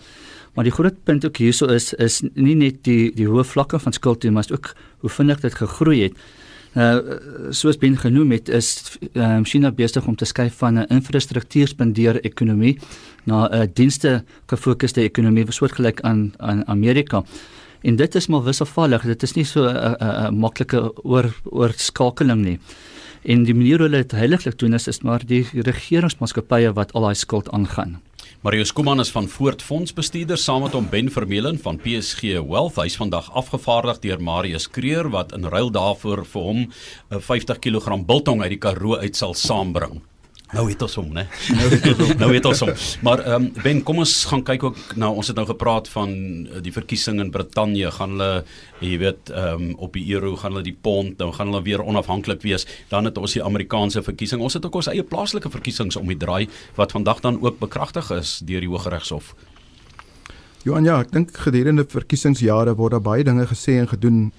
Maar 0.54 0.64
die 0.68 0.74
groot 0.74 0.98
punt 1.04 1.24
ook 1.24 1.36
hierso 1.36 1.66
is 1.72 1.92
is 1.94 2.22
nie 2.34 2.56
net 2.56 2.82
die 2.84 3.12
die 3.14 3.28
hoë 3.28 3.44
vlakke 3.44 3.78
van 3.78 3.92
skuld 3.92 4.24
nie, 4.24 4.32
maar 4.32 4.48
ook 4.50 4.74
hoe 5.00 5.10
vinnig 5.10 5.40
dit 5.40 5.54
gegroei 5.54 6.02
het. 6.02 6.16
Uh 6.72 7.50
soos 7.52 7.76
Ben 7.76 7.96
genoem 8.00 8.30
het 8.32 8.48
is 8.48 8.96
um, 9.12 9.44
China 9.44 9.70
besig 9.70 10.06
om 10.08 10.14
te 10.16 10.24
skuif 10.24 10.54
van 10.56 10.78
'n 10.78 10.86
infrastruktuurspandeer 10.88 12.24
ekonomie 12.24 12.78
na 13.24 13.48
'n 13.48 13.70
dienste 13.74 14.24
gefokusde 14.46 15.02
ekonomie 15.02 15.52
soortgelyk 15.52 16.00
aan 16.00 16.32
aan 16.38 16.66
Amerika. 16.66 17.24
En 17.82 17.96
dit 17.96 18.14
is 18.14 18.26
maar 18.26 18.42
wisselvallig. 18.42 19.02
Dit 19.02 19.22
is 19.22 19.32
nie 19.32 19.44
so 19.44 19.68
'n 19.68 19.76
uh, 19.76 19.94
uh, 20.00 20.30
maklike 20.30 21.04
oor 21.04 21.34
oorskakeling 21.44 22.44
nie. 22.44 22.58
En 23.22 23.44
die 23.44 23.54
manier 23.54 23.78
hoe 23.78 23.86
hulle 23.88 24.02
dit 24.02 24.12
heiliglik 24.12 24.58
doen 24.58 24.74
is, 24.74 24.88
is 24.88 25.02
maar 25.02 25.26
die 25.26 25.46
regeringsmaatskappye 25.52 26.72
wat 26.72 26.92
al 26.92 27.02
daai 27.02 27.14
skuld 27.14 27.50
aangaan. 27.50 28.00
Marius 28.42 28.72
Kuman 28.74 28.98
is 28.98 29.10
van 29.14 29.28
Voort 29.30 29.60
Fondsbestuurder 29.62 30.34
saam 30.36 30.64
met 30.64 30.72
hom 30.74 30.88
Ben 30.90 31.06
Vermeulen 31.14 31.60
van 31.62 31.76
PSG 31.78 32.40
Wealth. 32.42 32.80
Hy's 32.82 32.96
vandag 32.98 33.28
afgevaardig 33.38 34.00
deur 34.02 34.18
Marius 34.18 34.66
Kreer 34.66 35.06
wat 35.14 35.30
in 35.36 35.46
ruil 35.46 35.70
daarvoor 35.70 36.24
vir 36.26 36.42
hom 36.42 36.64
'n 36.66 37.20
50 37.20 37.60
kg 37.62 38.02
biltong 38.02 38.42
uit 38.42 38.50
die 38.50 38.58
Karoo 38.58 38.98
uit 38.98 39.14
sal 39.16 39.34
saambring. 39.34 40.02
Nou 40.52 40.66
het 40.68 40.82
ons 40.84 40.94
hom, 41.00 41.08
né? 41.16 41.24
Nou 41.56 41.68
het 41.72 41.86
ons 41.88 42.00
hom. 42.02 42.18
nou 42.20 42.28
het 42.34 42.46
ons 42.48 42.60
hom. 42.64 42.72
Maar 43.06 43.22
ehm 43.24 43.46
um, 43.46 43.62
Ben, 43.62 43.82
kom 43.82 44.02
ons 44.02 44.12
gaan 44.28 44.42
kyk 44.44 44.66
ook 44.68 44.80
nou 45.00 45.14
ons 45.16 45.30
het 45.30 45.36
nou 45.38 45.46
gepraat 45.48 45.88
van 45.88 46.10
eh, 46.12 46.60
die 46.64 46.72
verkiesing 46.72 47.20
in 47.24 47.30
Brittanje. 47.32 47.90
Gaan 47.96 48.16
hulle 48.16 48.44
jy 48.84 48.98
weet 49.00 49.32
ehm 49.32 49.70
um, 49.70 49.70
op 49.86 49.96
die 49.96 50.04
euro 50.12 50.34
gaan 50.36 50.52
hulle 50.52 50.66
die 50.66 50.76
pond, 50.76 51.16
nou 51.18 51.30
gaan 51.32 51.48
hulle 51.52 51.62
weer 51.64 51.84
onafhanklik 51.84 52.44
wees. 52.44 52.66
Dan 52.92 53.08
het 53.08 53.18
ons 53.18 53.32
die 53.32 53.44
Amerikaanse 53.44 54.02
verkiesing. 54.04 54.44
Ons 54.44 54.58
het 54.58 54.66
ook 54.68 54.76
ons 54.82 54.90
eie 54.92 55.02
plaaslike 55.02 55.50
verkiesings 55.50 55.96
om 55.96 56.12
die 56.12 56.20
draai 56.20 56.48
wat 56.76 56.92
vandag 56.92 57.24
dan 57.24 57.40
ook 57.40 57.58
bekragtig 57.58 58.10
is 58.10 58.40
deur 58.44 58.60
die 58.60 58.68
Hooggeregshof. 58.68 59.32
Johan 60.62 60.84
ja, 60.84 61.00
ek 61.00 61.10
dink 61.16 61.32
gedurende 61.42 61.88
verkiesingsjare 61.88 62.76
word 62.78 62.94
daar 62.94 63.02
baie 63.02 63.24
dinge 63.24 63.48
gesê 63.50 63.80
en 63.80 63.88
gedoen 63.88 64.30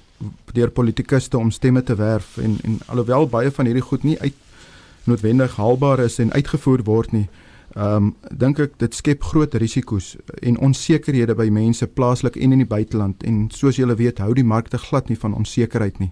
deur 0.53 0.69
politikuste 0.69 1.37
om 1.37 1.49
stemme 1.51 1.81
te 1.83 1.95
werf 1.97 2.37
en 2.37 2.59
en 2.63 2.79
alhoewel 2.85 3.27
baie 3.27 3.51
van 3.51 3.65
hierdie 3.65 3.83
goed 3.83 4.05
nie 4.07 4.19
uit 4.21 4.37
noodwendig 5.05 5.55
haalbaar 5.55 5.99
is 5.99 6.19
en 6.19 6.33
uitgevoer 6.33 6.83
word 6.83 7.11
nie, 7.11 7.27
ehm 7.75 7.95
um, 7.95 8.15
dink 8.29 8.59
ek 8.59 8.77
dit 8.77 8.93
skep 8.93 9.23
groot 9.23 9.55
risiko's 9.57 10.13
en 10.45 10.59
onsekerhede 10.61 11.33
by 11.35 11.47
mense 11.49 11.87
plaaslik 11.87 12.35
en 12.37 12.53
in 12.53 12.61
die 12.61 12.69
buiteland 12.69 13.23
en 13.25 13.47
soos 13.49 13.79
julle 13.81 13.95
weet 13.97 14.21
hou 14.21 14.33
die 14.37 14.45
markte 14.45 14.77
glad 14.77 15.09
nie 15.09 15.17
van 15.17 15.33
onsekerheid 15.33 15.97
nie. 15.99 16.11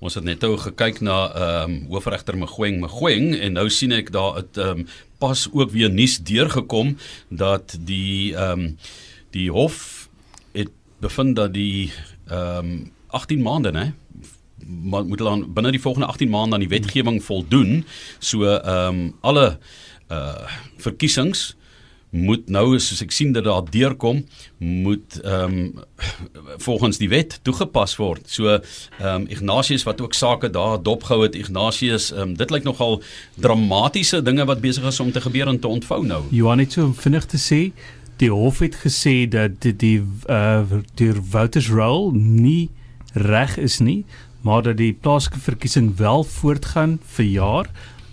Ons 0.00 0.14
het 0.18 0.24
net 0.24 0.44
ou 0.46 0.56
gekyk 0.58 1.00
na 1.02 1.18
ehm 1.30 1.70
um, 1.70 1.78
hoofregter 1.90 2.38
Mgoeng 2.38 2.80
Mgoeng 2.84 3.34
en 3.36 3.58
nou 3.58 3.66
sien 3.70 3.92
ek 3.96 4.12
daar 4.14 4.38
het 4.42 4.58
ehm 4.58 4.84
um, 4.84 4.86
pas 5.20 5.48
ook 5.52 5.70
weer 5.70 5.90
nuus 5.90 6.18
deurgekom 6.18 6.96
dat 7.28 7.76
die 7.78 8.34
ehm 8.34 8.70
um, 8.70 8.76
die 9.34 9.50
hof 9.50 10.08
het 10.52 10.70
bevind 11.02 11.36
dat 11.36 11.54
die 11.54 11.92
ehm 12.28 12.70
um, 12.70 12.90
18 13.10 13.42
maande 13.42 13.74
nê 13.74 13.90
moet 14.82 15.18
hulle 15.18 15.46
binne 15.46 15.70
die 15.74 15.82
volgende 15.82 16.06
18 16.06 16.30
maande 16.30 16.54
aan 16.54 16.66
die 16.66 16.72
wetgewing 16.72 17.22
voldoen. 17.24 17.84
So 18.18 18.44
ehm 18.44 18.86
um, 18.88 19.14
alle 19.20 19.58
uh 20.10 20.46
verkiesings 20.80 21.54
moet 22.10 22.48
nou 22.50 22.78
soos 22.82 23.02
ek 23.04 23.12
sien 23.14 23.30
dat 23.32 23.46
daar 23.46 23.62
deurkom 23.70 24.24
moet 24.58 25.20
ehm 25.22 25.54
um, 25.54 25.84
volgens 26.58 26.98
die 26.98 27.08
wet 27.08 27.38
toegepas 27.46 27.96
word. 27.96 28.26
So 28.26 28.48
ehm 28.50 28.60
um, 29.06 29.26
Ignatius 29.28 29.86
wat 29.86 30.00
ook 30.00 30.14
sake 30.14 30.50
daar 30.50 30.82
dopgehou 30.82 31.22
het 31.22 31.38
Ignatius 31.38 32.10
ehm 32.12 32.20
um, 32.20 32.36
dit 32.36 32.50
lyk 32.50 32.66
nogal 32.66 33.02
dramatiese 33.34 34.22
dinge 34.22 34.44
wat 34.44 34.60
besig 34.60 34.84
is 34.84 35.00
om 35.00 35.12
te 35.12 35.20
gebeur 35.20 35.46
en 35.46 35.60
te 35.60 35.68
ontvou 35.68 36.06
nou. 36.06 36.24
Johan 36.30 36.58
het 36.58 36.72
so 36.72 36.92
vinnig 36.92 37.26
te 37.26 37.38
sê 37.38 37.70
die 38.16 38.30
hof 38.30 38.58
het 38.58 38.76
gesê 38.82 39.28
dat 39.28 39.60
die 39.62 39.76
die 39.76 40.02
uh 40.28 40.82
die 40.94 41.14
voters 41.14 41.70
roll 41.70 42.10
nie 42.14 42.70
reg 43.14 43.56
is 43.58 43.78
nie 43.78 44.04
maar 44.46 44.62
dat 44.62 44.76
die 44.80 44.92
plaaslike 44.92 45.40
verkiesing 45.40 45.96
wel 45.96 46.24
voortgaan 46.24 46.98
vir 47.16 47.26
jaar 47.26 47.70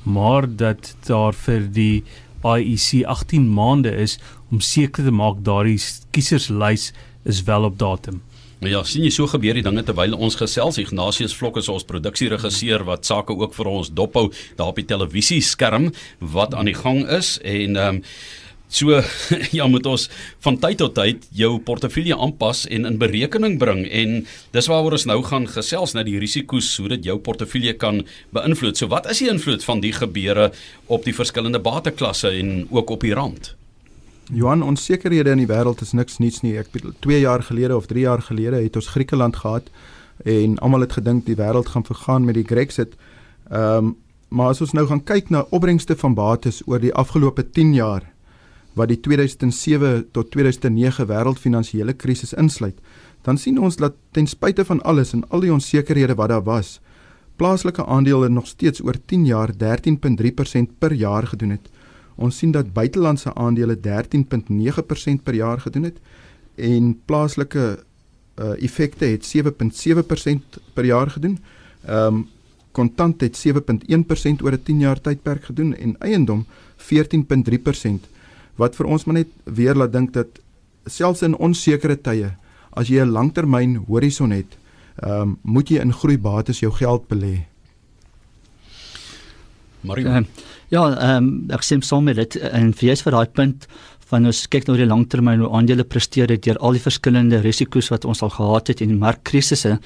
maar 0.07 0.47
dat 0.47 0.95
daar 1.07 1.35
vir 1.35 1.67
die 1.71 2.03
IEC 2.43 3.03
18 3.05 3.49
maande 3.49 3.91
is 3.91 4.17
om 4.51 4.61
seker 4.63 5.03
te 5.03 5.11
maak 5.11 5.43
daardie 5.43 5.79
kieserslys 6.15 6.91
is 7.27 7.43
wel 7.43 7.63
op 7.67 7.79
datum. 7.79 8.21
Ja, 8.65 8.81
sien 8.87 9.03
jy 9.05 9.11
so 9.13 9.27
gebeur 9.29 9.53
die 9.53 9.65
dinge 9.65 9.83
terwyl 9.85 10.15
ons 10.17 10.37
gesels 10.39 10.79
Ignatius 10.81 11.35
Vlok 11.37 11.59
is 11.61 11.67
ons 11.69 11.85
produksieregisseur 11.85 12.87
wat 12.87 13.05
sake 13.05 13.35
ook 13.35 13.53
vir 13.53 13.69
ons 13.69 13.91
dophou 13.93 14.31
daar 14.57 14.71
op 14.71 14.79
die 14.79 14.87
televisieskerm 14.89 15.91
wat 16.33 16.55
aan 16.57 16.71
die 16.71 16.77
gang 16.77 17.03
is 17.19 17.37
en 17.43 17.77
ehm 17.77 17.99
um, 17.99 18.03
So 18.67 18.99
ja, 19.57 19.67
moet 19.67 19.85
ons 19.87 20.07
van 20.43 20.57
tyd 20.59 20.81
tot 20.81 20.95
tyd 20.97 21.27
jou 21.35 21.53
portefeulje 21.63 22.15
aanpas 22.15 22.65
en 22.67 22.87
in 22.89 22.97
berekening 22.99 23.55
bring 23.61 23.85
en 23.87 24.17
dis 24.55 24.67
waaroor 24.67 24.97
ons 24.97 25.07
nou 25.07 25.21
gaan 25.23 25.47
gesels 25.47 25.95
na 25.95 26.03
die 26.03 26.17
risiko's 26.19 26.67
hoe 26.81 26.89
dit 26.97 27.07
jou 27.07 27.15
portefeulje 27.23 27.77
kan 27.79 28.01
beïnvloed. 28.35 28.75
So 28.75 28.91
wat 28.91 29.07
is 29.11 29.23
die 29.23 29.29
invloed 29.31 29.63
van 29.63 29.79
die 29.83 29.93
gebeure 29.95 30.51
op 30.91 31.07
die 31.07 31.15
verskillende 31.15 31.63
bateklasse 31.63 32.33
en 32.35 32.67
ook 32.69 32.91
op 32.97 33.07
die 33.07 33.13
rand? 33.15 33.53
Johan, 34.35 34.63
onsekerhede 34.63 35.31
in 35.31 35.45
die 35.45 35.47
wêreld 35.47 35.79
is 35.81 35.93
niks 35.95 36.19
nuuts 36.19 36.41
nie. 36.43 36.57
Ek 36.59 36.73
bedoel 36.73 36.97
2 37.05 37.21
jaar 37.23 37.45
gelede 37.47 37.77
of 37.77 37.87
3 37.87 38.03
jaar 38.03 38.25
gelede 38.25 38.59
het 38.59 38.75
ons 38.75 38.91
Griekeland 38.91 39.39
gehad 39.39 39.71
en 40.27 40.57
almal 40.59 40.83
het 40.83 40.97
gedink 40.97 41.23
die 41.29 41.37
wêreld 41.39 41.71
gaan 41.71 41.87
vergaan 41.87 42.27
met 42.27 42.35
die 42.35 42.47
Brexit. 42.47 42.99
Ehm 43.47 43.93
um, 43.93 43.95
maar 44.27 44.49
as 44.51 44.59
ons 44.59 44.73
nou 44.75 44.83
gaan 44.89 44.99
kyk 45.07 45.29
na 45.31 45.45
opbrengste 45.55 45.95
van 45.95 46.11
bates 46.11 46.57
oor 46.67 46.81
die 46.83 46.91
afgelope 46.91 47.45
10 47.47 47.69
jaar 47.77 48.03
wat 48.77 48.91
die 48.91 48.99
2007 49.01 50.05
tot 50.15 50.31
2009 50.31 51.07
wêreldfinansiële 51.09 51.93
krisis 51.93 52.33
insluit, 52.33 52.77
dan 53.25 53.37
sien 53.37 53.57
ons 53.59 53.75
dat 53.75 53.97
ten 54.15 54.27
spyte 54.27 54.65
van 54.65 54.81
alles 54.87 55.13
en 55.13 55.25
al 55.29 55.43
die 55.43 55.53
onsekerhede 55.53 56.15
wat 56.15 56.29
daar 56.29 56.45
was, 56.45 56.77
plaaslike 57.37 57.85
aandele 57.85 58.29
nog 58.29 58.47
steeds 58.47 58.81
oor 58.83 58.97
10 59.05 59.25
jaar 59.25 59.51
13.3% 59.51 60.77
per 60.79 60.93
jaar 60.93 61.27
gedoen 61.27 61.49
het. 61.57 61.69
Ons 62.15 62.37
sien 62.37 62.51
dat 62.51 62.73
buitelandse 62.73 63.33
aandele 63.33 63.77
13.9% 63.77 65.23
per 65.23 65.33
jaar 65.33 65.59
gedoen 65.61 65.83
het 65.83 65.99
en 66.55 66.95
plaaslike 67.05 67.65
uh, 68.39 68.55
effekte 68.63 69.05
het 69.05 69.27
7.7% 69.37 70.61
per 70.73 70.85
jaar 70.85 71.09
gedoen. 71.09 71.37
Ehm 71.85 72.15
um, 72.15 72.25
kontant 72.77 73.21
het 73.21 73.37
7.1% 73.47 74.43
oor 74.43 74.53
'n 74.53 74.63
10 74.63 74.79
jaar 74.79 75.01
tydperk 75.01 75.43
gedoen 75.43 75.75
en 75.75 75.95
eiendom 75.99 76.45
14.3% 76.77 78.05
wat 78.57 78.75
vir 78.75 78.89
ons 78.89 79.05
maar 79.05 79.21
net 79.21 79.31
weer 79.45 79.75
laat 79.75 79.93
dink 79.93 80.13
dat 80.13 80.39
selfs 80.85 81.23
in 81.25 81.35
onsekere 81.35 81.97
tye 81.97 82.33
as 82.77 82.89
jy 82.89 83.01
'n 83.01 83.11
langtermyn 83.11 83.75
horison 83.87 84.31
het, 84.31 84.57
ehm 85.03 85.21
um, 85.21 85.37
moet 85.43 85.69
jy 85.69 85.81
in 85.81 85.93
groeibates 85.93 86.59
jou 86.59 86.71
geld 86.71 87.07
belê. 87.07 87.45
Mario. 89.81 90.07
Uh, 90.09 90.23
ja, 90.69 90.83
ehm 90.89 91.23
um, 91.23 91.45
ek 91.49 91.63
sê 91.63 91.79
saam 91.81 92.03
met 92.03 92.15
dit 92.15 92.35
en 92.35 92.73
vir 92.73 92.89
jy's 92.89 93.01
vir 93.01 93.11
daai 93.11 93.29
punt 93.33 93.67
van 94.09 94.25
ons 94.25 94.47
kyk 94.47 94.67
nou 94.67 94.77
die 94.77 94.87
langtermyn 94.87 95.41
hoe 95.43 95.51
aandele 95.57 95.83
presteer 95.83 96.31
het 96.31 96.45
deur 96.45 96.59
al 96.63 96.77
die 96.77 96.83
verskillende 96.83 97.41
risiko's 97.43 97.89
wat 97.91 98.05
ons 98.05 98.21
al 98.23 98.29
gehad 98.29 98.67
het 98.71 98.81
in 98.81 98.93
die 98.93 98.99
markkrisisse 98.99 99.79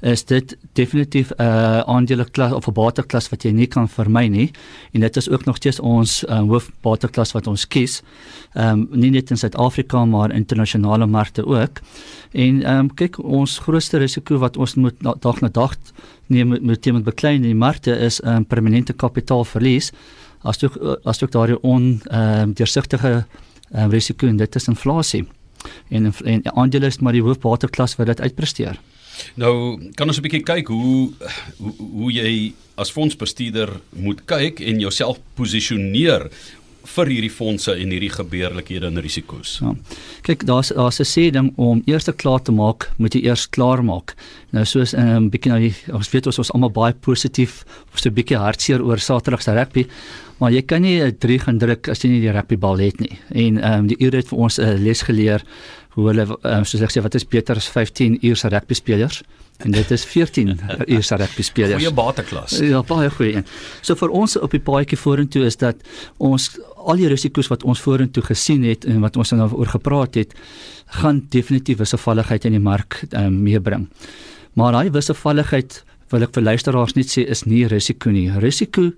is 0.00 0.24
dit 0.24 0.56
definitief 0.72 1.30
'n 1.30 1.42
uh, 1.42 1.80
aandeleklas 1.80 2.52
of 2.52 2.66
'n 2.66 2.72
bateklas 2.72 3.28
wat 3.28 3.42
jy 3.42 3.50
nie 3.50 3.66
kan 3.66 3.88
vermy 3.88 4.26
nie 4.26 4.50
en 4.92 5.00
dit 5.00 5.16
is 5.16 5.28
ook 5.28 5.44
nog 5.44 5.56
steeds 5.56 5.80
ons 5.80 6.24
uh, 6.24 6.38
hoofbateklas 6.40 7.32
wat 7.32 7.46
ons 7.46 7.66
kies. 7.68 8.02
Ehm 8.52 8.68
um, 8.68 8.88
nie 8.90 9.10
net 9.10 9.30
in 9.30 9.36
Suid-Afrika 9.36 10.04
maar 10.04 10.32
internasionale 10.32 11.06
markte 11.06 11.46
ook. 11.46 11.80
En 12.32 12.62
ehm 12.62 12.78
um, 12.78 12.94
kyk 12.94 13.18
ons 13.18 13.58
grootste 13.58 13.98
risiko 13.98 14.38
wat 14.38 14.56
ons 14.56 14.74
moet 14.74 14.94
dag 15.20 15.40
na 15.40 15.48
dag 15.48 15.76
neem 16.26 16.48
met 16.48 16.62
met 16.62 16.82
teenoor 16.82 17.02
beklein 17.02 17.34
in 17.34 17.42
die 17.42 17.54
markte 17.54 17.98
is 17.98 18.20
'n 18.20 18.28
um, 18.28 18.46
permanente 18.46 18.92
kapitaalverlies 18.92 19.92
as 20.42 20.60
jy 20.60 20.68
as 21.04 21.20
jy 21.20 21.28
daardie 21.28 21.62
on 21.62 22.00
ehm 22.10 22.42
um, 22.42 22.52
deursigtige 22.52 23.26
um, 23.72 23.90
risiko 23.90 24.26
en 24.26 24.36
dit 24.36 24.54
is 24.56 24.68
inflasie. 24.68 25.26
En 25.88 26.12
en 26.24 26.54
aandele 26.54 26.86
is 26.86 26.98
maar 26.98 27.12
die 27.12 27.22
hoofbateklas 27.22 27.96
wat 27.96 28.06
dit 28.06 28.20
uitpresteer. 28.20 28.80
Nou 29.36 29.78
kan 29.94 30.08
ons 30.08 30.18
'n 30.18 30.22
bietjie 30.22 30.42
kyk 30.42 30.68
hoe, 30.68 31.10
hoe 31.58 31.74
hoe 31.78 32.12
jy 32.12 32.52
as 32.76 32.90
fondsbestuurder 32.90 33.80
moet 33.90 34.24
kyk 34.26 34.60
en 34.60 34.80
jouself 34.80 35.18
posisioneer 35.34 36.30
vir 36.90 37.10
hierdie 37.12 37.32
fondse 37.32 37.72
en 37.76 37.92
hierdie 37.92 38.10
gebeurlikhede 38.12 38.88
en 38.88 39.00
risiko's. 39.04 39.58
Ja. 39.60 39.74
Kyk, 40.26 40.46
daar's 40.48 40.72
daar's 40.74 41.00
'n 41.00 41.04
sê 41.04 41.30
ding 41.30 41.52
om 41.56 41.82
eers 41.86 42.08
klaar 42.16 42.42
te 42.42 42.52
maak, 42.52 42.90
moet 42.98 43.14
jy 43.14 43.22
eers 43.24 43.46
klaar 43.46 43.84
maak. 43.84 44.14
Nou 44.52 44.64
soos 44.64 44.94
'n 44.94 44.98
um, 44.98 45.06
ehm, 45.06 45.28
bietjie 45.30 45.52
nou 45.52 45.72
ons 45.94 46.10
weet 46.10 46.26
ons 46.26 46.38
is 46.38 46.52
almal 46.52 46.70
baie 46.70 46.92
positief, 46.92 47.64
so 47.94 48.08
'n 48.08 48.14
bietjie 48.14 48.36
hartseer 48.36 48.82
oor 48.82 48.98
Saterdag 48.98 49.42
se 49.42 49.52
rugby, 49.52 49.86
maar 50.38 50.50
jy 50.50 50.62
kan 50.62 50.82
nie 50.82 51.02
'n 51.02 51.16
drie 51.18 51.38
gaan 51.38 51.58
druk 51.58 51.88
as 51.88 52.02
jy 52.02 52.08
nie 52.08 52.20
die 52.20 52.32
rugbybal 52.32 52.78
het 52.78 53.00
nie. 53.00 53.18
En 53.30 53.58
ehm 53.58 53.78
um, 53.78 53.86
die 53.86 53.98
ure 54.00 54.16
het 54.16 54.28
vir 54.28 54.38
ons 54.38 54.58
'n 54.58 54.82
les 54.82 55.02
geleer 55.02 55.42
hoe 55.96 56.08
hulle 56.10 56.26
um, 56.28 56.64
soos 56.68 56.82
ek 56.86 56.92
sê 56.94 57.02
wat 57.02 57.16
is 57.18 57.26
beter 57.26 57.58
as 57.58 57.68
15 57.70 58.20
uur 58.22 58.38
se 58.38 58.50
rugby 58.52 58.76
spelers 58.78 59.22
en 59.64 59.74
dit 59.74 59.90
is 59.92 60.04
14 60.08 60.54
uur 60.86 61.02
se 61.04 61.16
rugby 61.20 61.44
spelers. 61.44 61.82
Goeie 61.82 61.92
bateklas. 61.92 62.56
Ja, 62.64 62.80
baie 62.86 63.10
goeie. 63.12 63.42
So 63.84 63.96
vir 64.00 64.14
ons 64.16 64.38
op 64.40 64.54
die 64.56 64.62
paadjie 64.64 64.96
vorentoe 65.00 65.44
is 65.48 65.58
dat 65.60 65.82
ons 66.16 66.48
al 66.80 67.00
die 67.00 67.10
risiko's 67.12 67.50
wat 67.52 67.66
ons 67.68 67.82
vorentoe 67.84 68.24
gesien 68.24 68.64
het 68.64 68.86
en 68.88 69.02
wat 69.04 69.18
ons 69.20 69.34
nou 69.36 69.50
oor 69.52 69.68
gepraat 69.74 70.16
het, 70.16 70.32
gaan 71.00 71.24
definitief 71.34 71.82
wisselvalligheid 71.82 72.48
in 72.48 72.56
die 72.56 72.62
mark 72.62 73.02
um, 73.10 73.42
meebring. 73.44 73.88
Maar 74.58 74.78
daai 74.78 74.94
wisselvalligheid 74.96 75.82
wil 76.10 76.26
ek 76.26 76.34
vir 76.34 76.46
luisteraars 76.48 76.96
net 76.96 77.12
sê 77.12 77.26
is 77.30 77.44
nie 77.46 77.66
risiko 77.70 78.10
nie. 78.10 78.26
Risiko 78.42 78.88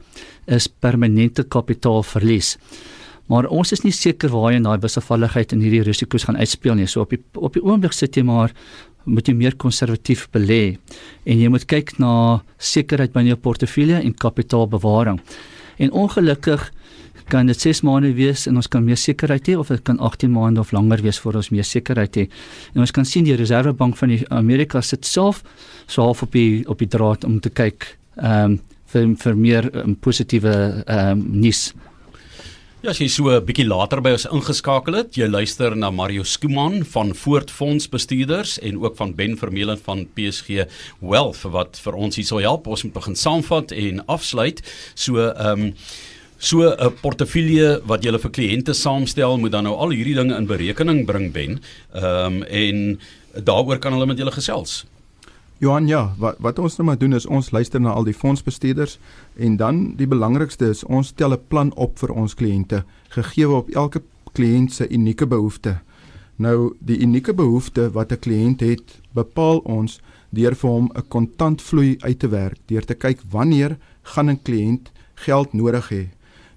is 0.46 0.68
permanente 0.70 1.44
kapitaalverlies. 1.44 2.57
Maar 3.30 3.48
ons 3.54 3.72
is 3.72 3.85
nie 3.85 3.94
seker 3.94 4.32
waar 4.32 4.52
jy 4.52 4.62
daai 4.64 4.80
wisselvalligheid 4.82 5.52
en 5.54 5.62
hierdie 5.64 5.85
risiko's 5.87 6.26
gaan 6.28 6.40
uitspeel 6.40 6.74
nie. 6.78 6.88
So 6.90 7.04
op 7.04 7.14
die 7.14 7.20
op 7.35 7.54
die 7.56 7.62
oomblik 7.62 7.94
sit 7.96 8.16
jy 8.16 8.24
maar 8.26 8.54
moet 9.04 9.28
jy 9.28 9.35
meer 9.35 9.56
konservatief 9.58 10.28
belê 10.35 10.76
en 11.26 11.40
jy 11.40 11.48
moet 11.50 11.64
kyk 11.66 11.96
na 11.98 12.42
sekerheid 12.58 13.14
binne 13.14 13.32
jou 13.32 13.40
portefeulje 13.40 13.98
en 13.98 14.14
kapitaalbewaring. 14.14 15.18
En 15.82 15.92
ongelukkig 16.04 16.68
kan 17.32 17.46
dit 17.46 17.61
6 17.61 17.82
maande 17.87 18.12
wees 18.14 18.46
en 18.46 18.58
ons 18.61 18.68
kan 18.68 18.85
meer 18.85 18.98
sekerheid 19.00 19.46
hê 19.48 19.56
of 19.58 19.70
dit 19.72 19.82
kan 19.87 19.98
18 19.98 20.32
maande 20.32 20.61
of 20.61 20.72
langer 20.72 21.02
wees 21.02 21.18
voor 21.22 21.38
ons 21.40 21.50
meer 21.54 21.64
sekerheid 21.64 22.14
het. 22.18 22.35
En 22.74 22.85
ons 22.85 22.90
kan 22.90 23.06
sien 23.08 23.24
die 23.24 23.37
Reservebank 23.38 23.96
van 23.96 24.12
die 24.12 24.20
Amerika 24.28 24.82
sit 24.82 25.06
self 25.06 25.42
so 25.87 26.02
half 26.02 26.22
op 26.22 26.32
die 26.37 26.62
op 26.68 26.82
die 26.82 26.90
draad 26.90 27.24
om 27.24 27.40
te 27.40 27.50
kyk 27.50 27.96
ehm 28.20 28.58
um, 28.58 28.61
vir 28.92 29.06
vir 29.16 29.37
meer 29.37 29.70
um, 29.72 29.94
positiewe 29.96 30.52
ehm 30.85 31.16
um, 31.16 31.24
nuus 31.40 31.72
Ja, 32.82 32.90
as 32.90 32.98
jy 32.98 33.06
so 33.06 33.30
'n 33.30 33.44
bietjie 33.46 33.68
later 33.68 34.00
by 34.02 34.10
ons 34.10 34.24
ingeskakel 34.26 34.96
het, 34.96 35.14
jy 35.14 35.28
luister 35.30 35.76
na 35.76 35.88
Mario 35.90 36.24
Skuman 36.24 36.82
van 36.84 37.14
Voortfonds 37.14 37.86
Bestuurders 37.86 38.58
en 38.58 38.82
ook 38.82 38.96
van 38.96 39.14
Ben 39.14 39.36
Vermeulen 39.38 39.78
van 39.78 40.08
PSG 40.16 40.66
Wealth 40.98 41.42
wat 41.42 41.78
vir 41.78 41.94
ons 41.94 42.16
hier 42.16 42.24
sal 42.24 42.40
help. 42.40 42.66
Ons 42.66 42.82
moet 42.82 42.92
begin 42.92 43.14
saamvat 43.14 43.70
en 43.70 44.02
afsluit. 44.06 44.60
So, 44.96 45.30
ehm 45.30 45.62
um, 45.62 45.74
so 46.38 46.74
'n 46.74 46.92
portefeulje 47.00 47.82
wat 47.86 48.02
jy 48.02 48.18
vir 48.18 48.30
kliënte 48.30 48.74
saamstel, 48.74 49.38
moet 49.38 49.52
dan 49.52 49.62
nou 49.62 49.76
al 49.76 49.90
hierdie 49.90 50.16
dinge 50.16 50.34
in 50.34 50.46
berekening 50.46 51.06
bring 51.06 51.32
Ben. 51.32 51.60
Ehm 51.94 52.42
um, 52.42 52.42
en 52.42 52.98
daaroor 53.44 53.78
kan 53.78 53.92
hulle 53.92 54.06
met 54.06 54.18
julle 54.18 54.32
gesels. 54.32 54.84
Johan, 55.62 55.87
ja, 55.87 56.14
wat 56.18 56.40
wat 56.42 56.59
ons 56.59 56.75
nou 56.77 56.88
maar 56.88 56.98
doen 56.98 57.14
is 57.14 57.27
ons 57.27 57.53
luister 57.55 57.81
na 57.81 57.92
al 57.94 58.03
die 58.03 58.16
fondsbestuurders 58.18 58.96
en 59.46 59.57
dan 59.61 59.77
die 59.94 60.09
belangrikste 60.11 60.72
is 60.75 60.81
ons 60.85 61.12
stel 61.12 61.35
'n 61.37 61.44
plan 61.48 61.70
op 61.85 62.01
vir 62.03 62.11
ons 62.11 62.35
kliënte 62.35 62.83
gegee 63.14 63.48
op 63.48 63.68
elke 63.70 64.03
kliënt 64.33 64.72
se 64.72 64.88
unieke 64.88 65.27
behoefte. 65.27 65.79
Nou 66.37 66.75
die 66.81 66.98
unieke 66.98 67.35
behoefte 67.35 67.90
wat 67.92 68.12
'n 68.12 68.18
kliënt 68.18 68.61
het, 68.61 68.98
bepaal 69.14 69.59
ons 69.59 70.01
deur 70.31 70.55
vir 70.55 70.70
hom 70.70 70.90
'n 70.94 71.09
kontantvloei 71.09 71.96
uit 72.01 72.18
te 72.18 72.29
werk, 72.29 72.59
deur 72.66 72.85
te 72.85 72.94
kyk 72.94 73.20
wanneer 73.31 73.79
gaan 74.03 74.31
'n 74.31 74.42
kliënt 74.42 74.90
geld 75.14 75.53
nodig 75.53 75.88
hê. 75.90 76.09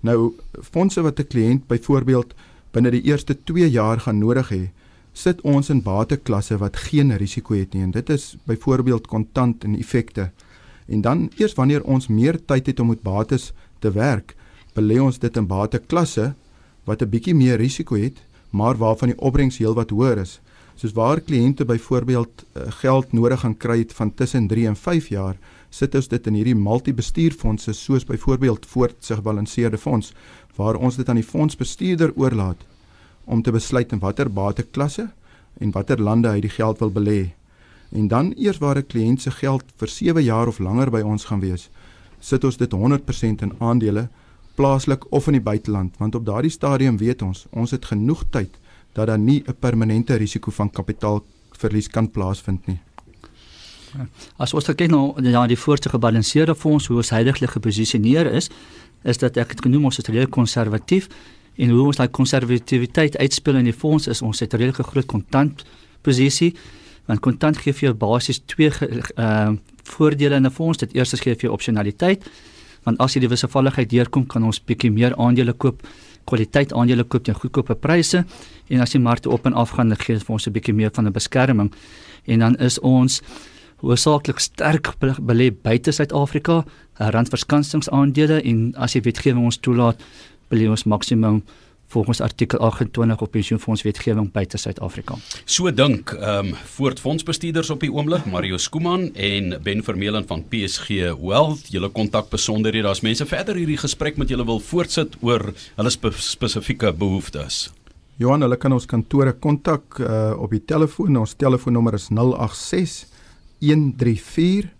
Nou 0.02 0.34
fondse 0.62 1.02
wat 1.02 1.20
'n 1.20 1.28
kliënt 1.28 1.68
byvoorbeeld 1.68 2.34
binne 2.72 2.92
die 2.92 3.04
eerste 3.04 3.38
2 3.44 3.70
jaar 3.70 4.00
gaan 4.00 4.18
nodig 4.18 4.50
hê, 4.50 4.72
sit 5.16 5.40
ons 5.48 5.70
in 5.72 5.80
bateklasse 5.84 6.58
wat 6.60 6.78
geen 6.90 7.14
risiko 7.18 7.56
het 7.56 7.74
nie. 7.74 7.84
En 7.88 7.92
dit 7.96 8.10
is 8.12 8.36
byvoorbeeld 8.44 9.08
kontant 9.08 9.64
en 9.64 9.78
effekte. 9.80 10.30
En 10.92 11.02
dan 11.02 11.30
eers 11.40 11.56
wanneer 11.56 11.84
ons 11.84 12.08
meer 12.08 12.38
tyd 12.46 12.68
het 12.68 12.80
om 12.80 12.92
met 12.92 13.02
bates 13.02 13.54
te 13.80 13.92
werk, 13.96 14.36
belê 14.76 15.00
ons 15.00 15.20
dit 15.20 15.38
in 15.38 15.48
bateklasse 15.48 16.34
wat 16.86 17.02
'n 17.02 17.10
bietjie 17.10 17.36
meer 17.36 17.58
risiko 17.58 17.96
het, 17.96 18.18
maar 18.50 18.78
waarvan 18.78 19.10
die 19.10 19.20
opbrengs 19.20 19.58
heelwat 19.58 19.90
hoër 19.90 20.18
is. 20.18 20.40
Soos 20.76 20.94
waar 20.94 21.22
kliënte 21.22 21.66
byvoorbeeld 21.66 22.44
uh, 22.44 22.64
geld 22.68 23.14
nodig 23.14 23.40
gaan 23.40 23.58
kry 23.58 23.78
het 23.80 23.94
van 23.94 24.14
tussen 24.14 24.48
3 24.48 24.68
en 24.68 24.76
5 24.76 25.08
jaar, 25.08 25.38
sit 25.70 25.96
ons 25.96 26.08
dit 26.08 26.28
in 26.28 26.34
hierdie 26.34 26.56
multibestuurfondse 26.56 27.74
soos 27.74 28.04
byvoorbeeld 28.04 28.66
voortsig 28.66 29.16
gebalanseerde 29.16 29.78
fonds 29.78 30.14
waar 30.56 30.76
ons 30.76 30.96
dit 30.96 31.10
aan 31.10 31.16
die 31.16 31.32
fondsbestuurder 31.32 32.12
oorlaat 32.16 32.75
om 33.26 33.42
te 33.42 33.52
besluit 33.52 33.92
in 33.92 34.00
watter 34.00 34.30
bateklasse 34.30 35.10
en 35.60 35.72
watter 35.72 36.02
lande 36.02 36.30
hy 36.30 36.40
die 36.40 36.50
geld 36.50 36.80
wil 36.80 36.92
belê. 36.92 37.34
En 37.92 38.08
dan 38.08 38.34
eers 38.38 38.58
waar 38.58 38.78
'n 38.78 38.88
kliënt 38.88 39.22
se 39.22 39.32
geld 39.32 39.64
vir 39.78 39.88
7 39.88 40.24
jaar 40.24 40.48
of 40.48 40.60
langer 40.60 40.90
by 40.92 41.02
ons 41.02 41.26
gaan 41.26 41.40
wees, 41.40 41.70
sit 42.20 42.44
ons 42.44 42.58
dit 42.58 42.72
100% 42.72 43.42
in 43.42 43.54
aandele 43.60 44.10
plaaslik 44.56 45.12
of 45.12 45.28
in 45.28 45.34
die 45.34 45.42
buiteland 45.42 45.98
want 45.98 46.16
op 46.16 46.26
daardie 46.26 46.52
stadium 46.52 46.98
weet 46.98 47.22
ons 47.22 47.46
ons 47.52 47.72
het 47.72 47.86
genoeg 47.86 48.24
tyd 48.30 48.58
dat 48.94 49.08
daar 49.08 49.20
nie 49.20 49.44
'n 49.48 49.56
permanente 49.60 50.16
risiko 50.16 50.52
van 50.52 50.70
kapitaalverlies 50.70 51.88
kan 51.88 52.12
plaasvind 52.12 52.68
nie. 52.68 52.80
As 54.38 54.54
ons 54.54 54.66
kyk 54.66 54.90
na 54.90 55.14
ja, 55.22 55.48
die 55.48 55.60
voorste 55.60 55.90
gebalanseerde 55.90 56.56
fonds 56.56 56.88
hoe 56.88 56.98
ons 56.98 57.10
heidaglik 57.10 57.50
geposisioneer 57.50 58.32
is, 58.32 58.50
is 59.04 59.18
dat 59.18 59.38
ek 59.38 59.50
het 59.50 59.62
genoem 59.62 59.86
ons 59.86 59.98
is 59.98 60.08
redelik 60.08 60.34
konservatief 60.34 61.10
en 61.56 61.70
hoe 61.70 61.86
ons 61.86 61.98
daai 61.98 62.10
konservatiwiteit 62.10 63.18
uitspel 63.18 63.56
in 63.56 63.70
die 63.70 63.74
fonds 63.74 64.08
is 64.08 64.22
ons 64.22 64.40
het 64.40 64.54
'n 64.54 64.58
redelike 64.58 64.84
groot 64.84 65.06
kontant 65.06 65.64
posisie 66.02 66.54
want 67.08 67.20
kontant 67.20 67.58
gee 67.58 67.74
vir 67.74 67.90
jou 67.90 67.94
basies 67.94 68.42
twee 68.46 68.70
ehm 68.70 69.54
uh, 69.54 69.58
voordele 69.86 70.36
in 70.36 70.46
'n 70.46 70.52
fonds. 70.52 70.78
Dit 70.78 70.94
eerste 70.94 71.18
gee 71.18 71.36
vir 71.36 71.42
jou 71.42 71.54
opsionaliteit 71.54 72.24
want 72.84 73.00
as 73.00 73.14
jy 73.16 73.20
die 73.20 73.30
wisselvalligheid 73.30 73.90
deurkom 73.90 74.28
kan 74.28 74.44
ons 74.44 74.60
bietjie 74.60 74.92
meer 74.92 75.16
aandele 75.18 75.54
koop 75.54 75.88
kwaliteit 76.26 76.74
aandele 76.74 77.04
koop 77.04 77.24
teen 77.24 77.36
goedkope 77.36 77.76
pryse. 77.76 78.26
En 78.70 78.80
as 78.82 78.92
die 78.92 79.00
markte 79.00 79.30
op 79.30 79.46
en 79.46 79.54
af 79.54 79.70
gaan 79.70 79.90
dan 79.90 79.98
gee 79.98 80.16
dit 80.16 80.26
vir 80.26 80.34
ons 80.34 80.48
'n 80.48 80.52
bietjie 80.52 80.74
meer 80.74 80.92
van 80.94 81.08
'n 81.08 81.12
beskerming. 81.12 81.74
En 82.26 82.40
dan 82.40 82.56
is 82.58 82.80
ons 82.80 83.22
hoofsaaklik 83.82 84.40
sterk 84.40 84.94
belê 85.22 85.52
buite 85.52 85.92
Suid-Afrika, 85.92 86.64
randverskansingaandele 86.98 88.42
en 88.42 88.74
as 88.78 88.94
jy 88.94 89.02
wetgewing 89.02 89.46
ons 89.46 89.58
toelaat, 89.58 90.02
belê 90.50 90.70
ons 90.70 90.84
maksimum 90.84 91.44
volgens 91.88 92.22
artikel 92.22 92.60
28 92.60 93.22
op 93.22 93.32
pensioenfonds 93.32 93.84
wetgewing 93.86 94.32
buite 94.32 94.58
Suid-Afrika. 94.58 95.16
So 95.46 95.72
dink 95.72 96.12
ehm 96.18 96.52
um, 96.52 96.54
voortfondsbestuurders 96.76 97.70
op 97.70 97.84
die 97.86 97.92
oomblik 97.94 98.26
Mario 98.26 98.58
Skuman 98.58 99.14
en 99.14 99.56
Ben 99.64 99.84
Vermeulen 99.84 100.28
van 100.28 100.44
PSG 100.50 100.90
Wealth. 101.22 101.70
Julle 101.72 101.90
kontak 101.90 102.30
besonderhede 102.30 102.90
as 102.90 103.02
mense 103.06 103.26
verder 103.26 103.56
hierdie 103.56 103.78
gesprek 103.78 104.18
met 104.18 104.30
julle 104.30 104.46
wil 104.46 104.60
voortsit 104.60 105.16
oor 105.22 105.54
hulle 105.76 105.94
spe 105.94 106.12
spesifieke 106.12 106.94
behoeftes. 106.94 107.70
Johan, 108.18 108.42
hulle 108.42 108.58
kan 108.58 108.72
ons 108.72 108.88
kantore 108.88 109.34
kontak 109.34 110.00
uh, 110.00 110.32
op 110.40 110.52
die 110.56 110.64
telefoon. 110.64 111.18
Ons 111.20 111.36
telefoonnommer 111.36 111.98
is 111.98 112.08
086 112.10 113.06
134 113.60 114.72